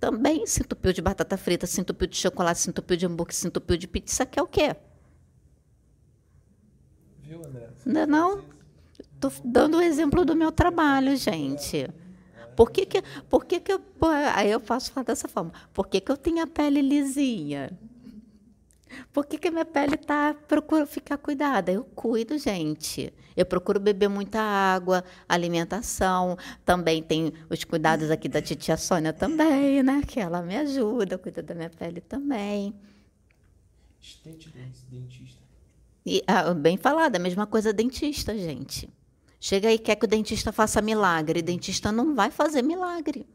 também 0.00 0.46
se 0.46 0.60
entupiu 0.60 0.92
de 0.92 1.00
batata 1.00 1.34
frita, 1.34 1.66
se 1.66 1.80
entupiu 1.80 2.06
de 2.06 2.16
chocolate, 2.16 2.60
se 2.60 2.68
entupiu 2.68 2.94
de 2.94 3.06
hambúrguer, 3.06 3.34
se 3.34 3.46
entupiu 3.46 3.74
de 3.74 3.88
pizza, 3.88 4.26
quer 4.26 4.42
o 4.42 4.46
quê? 4.46 4.76
Viu, 7.26 7.44
André? 7.44 7.68
Não, 7.84 8.06
não. 8.06 8.44
Estou 8.98 9.32
dando 9.44 9.78
o 9.78 9.82
exemplo 9.82 10.24
do 10.24 10.36
meu 10.36 10.52
trabalho, 10.52 11.16
gente. 11.16 11.88
Por 12.54 12.70
que 12.70 12.86
que, 12.86 13.02
por 13.28 13.44
que, 13.44 13.60
que 13.60 13.72
eu. 13.72 13.80
Aí 14.34 14.50
eu 14.50 14.60
posso 14.60 14.92
falar 14.92 15.04
dessa 15.04 15.28
forma. 15.28 15.52
Por 15.72 15.88
que, 15.88 16.00
que 16.00 16.12
eu 16.12 16.16
tenho 16.16 16.42
a 16.42 16.46
pele 16.46 16.80
lisinha? 16.80 17.76
Por 19.12 19.26
que, 19.26 19.38
que 19.38 19.48
a 19.48 19.50
minha 19.50 19.64
pele 19.64 19.96
tá 19.96 20.34
procuro 20.46 20.86
ficar 20.86 21.18
cuidada? 21.18 21.72
Eu 21.72 21.84
cuido, 21.84 22.38
gente. 22.38 23.12
Eu 23.36 23.44
procuro 23.44 23.80
beber 23.80 24.08
muita 24.08 24.40
água, 24.40 25.02
alimentação. 25.28 26.36
Também 26.64 27.02
tem 27.02 27.32
os 27.50 27.64
cuidados 27.64 28.10
aqui 28.10 28.28
da 28.28 28.40
titia 28.40 28.76
Sônia 28.76 29.12
também, 29.12 29.82
né? 29.82 30.02
Que 30.06 30.20
ela 30.20 30.42
me 30.42 30.56
ajuda, 30.56 31.18
cuida 31.18 31.42
da 31.42 31.54
minha 31.54 31.70
pele 31.70 32.00
também. 32.00 32.74
dentista. 34.88 35.43
E, 36.04 36.22
ah, 36.26 36.52
bem 36.52 36.76
falado, 36.76 37.16
a 37.16 37.18
mesma 37.18 37.46
coisa 37.46 37.72
dentista, 37.72 38.36
gente. 38.36 38.88
Chega 39.40 39.68
aí 39.68 39.78
quer 39.78 39.96
que 39.96 40.04
o 40.04 40.08
dentista 40.08 40.52
faça 40.52 40.82
milagre. 40.82 41.42
Dentista 41.42 41.90
não 41.90 42.14
vai 42.14 42.30
fazer 42.30 42.62
milagre. 42.62 43.26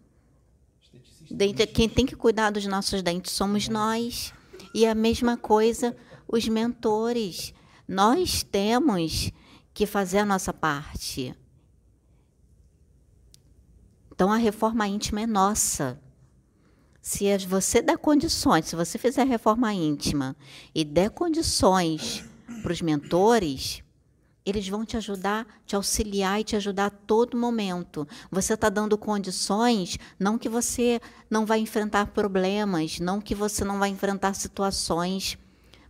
Dente, 1.29 1.65
quem 1.67 1.87
tem 1.87 2.05
que 2.05 2.15
cuidar 2.15 2.49
dos 2.51 2.65
nossos 2.65 3.01
dentes 3.01 3.31
somos 3.31 3.67
nós. 3.67 4.33
E 4.73 4.85
a 4.85 4.95
mesma 4.95 5.37
coisa 5.37 5.95
os 6.27 6.47
mentores. 6.47 7.53
Nós 7.87 8.43
temos 8.43 9.31
que 9.73 9.85
fazer 9.85 10.19
a 10.19 10.25
nossa 10.25 10.53
parte. 10.53 11.35
Então 14.11 14.31
a 14.31 14.37
reforma 14.37 14.87
íntima 14.87 15.21
é 15.21 15.27
nossa. 15.27 15.99
Se 17.01 17.35
você 17.47 17.81
der 17.81 17.97
condições, 17.97 18.65
se 18.65 18.75
você 18.75 18.97
fizer 18.97 19.21
a 19.21 19.25
reforma 19.25 19.73
íntima 19.73 20.35
e 20.75 20.83
der 20.83 21.09
condições 21.09 22.28
para 22.59 22.71
os 22.71 22.81
mentores, 22.81 23.81
eles 24.45 24.67
vão 24.67 24.85
te 24.85 24.97
ajudar, 24.97 25.45
te 25.65 25.75
auxiliar 25.75 26.39
e 26.39 26.43
te 26.43 26.55
ajudar 26.55 26.87
a 26.87 26.89
todo 26.89 27.37
momento. 27.37 28.07
Você 28.31 28.53
está 28.53 28.69
dando 28.69 28.97
condições, 28.97 29.97
não 30.19 30.37
que 30.37 30.49
você 30.49 30.99
não 31.29 31.45
vai 31.45 31.59
enfrentar 31.59 32.07
problemas, 32.07 32.99
não 32.99 33.21
que 33.21 33.35
você 33.35 33.63
não 33.63 33.79
vai 33.79 33.89
enfrentar 33.89 34.33
situações, 34.33 35.37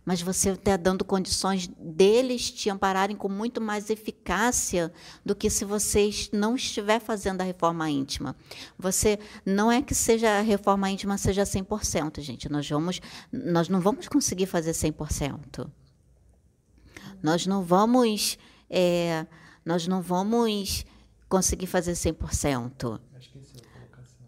mas 0.04 0.22
você 0.22 0.50
está 0.50 0.76
dando 0.76 1.04
condições 1.04 1.68
deles 1.78 2.50
te 2.50 2.70
ampararem 2.70 3.16
com 3.16 3.28
muito 3.28 3.60
mais 3.60 3.90
eficácia 3.90 4.92
do 5.24 5.34
que 5.34 5.48
se 5.48 5.64
você 5.64 6.10
não 6.32 6.56
estiver 6.56 7.00
fazendo 7.00 7.42
a 7.42 7.44
reforma 7.44 7.88
íntima. 7.88 8.34
Você 8.78 9.18
não 9.44 9.70
é 9.70 9.82
que 9.82 9.94
seja 9.94 10.38
a 10.38 10.40
reforma 10.40 10.90
íntima 10.90 11.16
seja 11.16 11.44
100%, 11.44 12.20
gente. 12.20 12.50
Nós 12.50 12.68
vamos 12.68 13.00
nós 13.32 13.68
não 13.68 13.80
vamos 13.80 14.08
conseguir 14.08 14.46
fazer 14.46 14.72
100%. 14.72 15.70
Nós 17.22 17.46
não 17.46 17.62
vamos, 17.62 18.38
é, 18.68 19.26
nós 19.64 19.86
não 19.86 20.00
vamos 20.00 20.84
conseguir 21.28 21.66
fazer 21.66 21.92
100%. 21.92 23.00
Esqueci 23.18 23.56
a 23.58 23.78
colocação. 23.78 24.26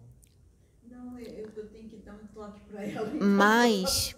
Não, 0.88 1.18
eu, 1.18 1.48
tenho 1.68 1.88
que 1.88 1.96
dar 1.96 2.14
um 2.14 2.26
toque 2.35 2.61
para 2.70 2.85
ela. 2.85 3.11
Mas, 3.20 4.16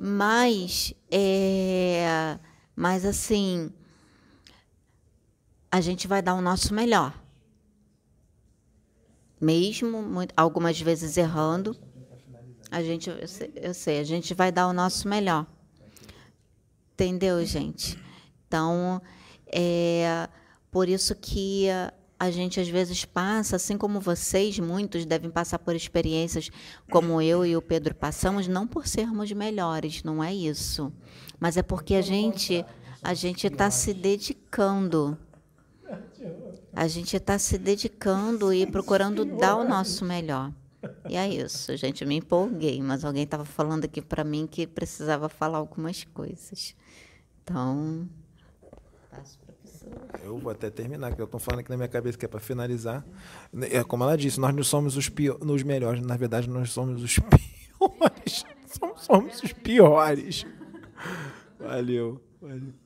mas, 0.00 0.94
é, 1.10 2.38
mas 2.74 3.04
assim, 3.04 3.72
a 5.70 5.80
gente 5.80 6.08
vai 6.08 6.22
dar 6.22 6.34
o 6.34 6.40
nosso 6.40 6.74
melhor. 6.74 7.22
Mesmo 9.40 10.02
muito, 10.02 10.32
algumas 10.36 10.80
vezes 10.80 11.16
errando, 11.18 11.76
a 12.70 12.82
gente, 12.82 13.10
eu 13.10 13.28
sei, 13.28 13.52
eu 13.54 13.74
sei, 13.74 14.00
a 14.00 14.04
gente 14.04 14.32
vai 14.34 14.50
dar 14.50 14.66
o 14.66 14.72
nosso 14.72 15.06
melhor. 15.06 15.46
Entendeu, 16.94 17.44
gente? 17.44 18.05
Então, 18.46 19.00
é 19.46 20.28
por 20.70 20.88
isso 20.88 21.14
que 21.14 21.68
a 22.18 22.30
gente 22.30 22.58
às 22.58 22.68
vezes 22.68 23.04
passa, 23.04 23.56
assim 23.56 23.76
como 23.76 24.00
vocês, 24.00 24.58
muitos 24.58 25.04
devem 25.04 25.30
passar 25.30 25.58
por 25.58 25.74
experiências 25.74 26.50
como 26.90 27.20
eu 27.20 27.44
e 27.44 27.56
o 27.56 27.62
Pedro 27.62 27.94
passamos, 27.94 28.48
não 28.48 28.66
por 28.66 28.86
sermos 28.86 29.30
melhores, 29.32 30.02
não 30.02 30.24
é 30.24 30.34
isso, 30.34 30.92
mas 31.38 31.56
é 31.56 31.62
porque 31.62 31.94
a 31.94 32.02
gente 32.02 32.64
a 33.02 33.14
gente 33.14 33.46
está 33.46 33.70
se 33.70 33.94
dedicando, 33.94 35.16
a 36.72 36.88
gente 36.88 37.16
está 37.16 37.38
se 37.38 37.56
dedicando 37.58 38.52
e 38.52 38.66
procurando 38.66 39.24
dar 39.24 39.56
o 39.56 39.68
nosso 39.68 40.04
melhor. 40.04 40.52
E 41.08 41.16
é 41.16 41.28
isso, 41.28 41.76
gente, 41.76 42.04
me 42.04 42.16
empolguei, 42.16 42.82
mas 42.82 43.04
alguém 43.04 43.24
estava 43.24 43.44
falando 43.44 43.84
aqui 43.84 44.00
para 44.00 44.24
mim 44.24 44.46
que 44.46 44.66
precisava 44.66 45.28
falar 45.28 45.58
algumas 45.58 46.04
coisas. 46.04 46.74
Então, 47.42 48.08
eu 50.22 50.38
vou 50.38 50.50
até 50.50 50.70
terminar, 50.70 51.14
que 51.14 51.20
eu 51.20 51.24
estou 51.24 51.40
falando 51.40 51.60
aqui 51.60 51.70
na 51.70 51.76
minha 51.76 51.88
cabeça 51.88 52.18
que 52.18 52.24
é 52.24 52.28
para 52.28 52.40
finalizar. 52.40 53.04
É 53.70 53.82
como 53.84 54.04
ela 54.04 54.16
disse, 54.16 54.40
nós 54.40 54.54
não 54.54 54.62
somos 54.62 54.96
os, 54.96 55.08
pior, 55.08 55.38
os 55.40 55.62
melhores, 55.62 56.00
na 56.04 56.16
verdade 56.16 56.48
nós 56.48 56.70
somos 56.70 57.02
os 57.02 57.18
piores. 57.78 58.44
Somos 58.96 59.42
os 59.42 59.52
piores. 59.52 60.46
Valeu. 61.58 62.20
Valeu. 62.40 62.85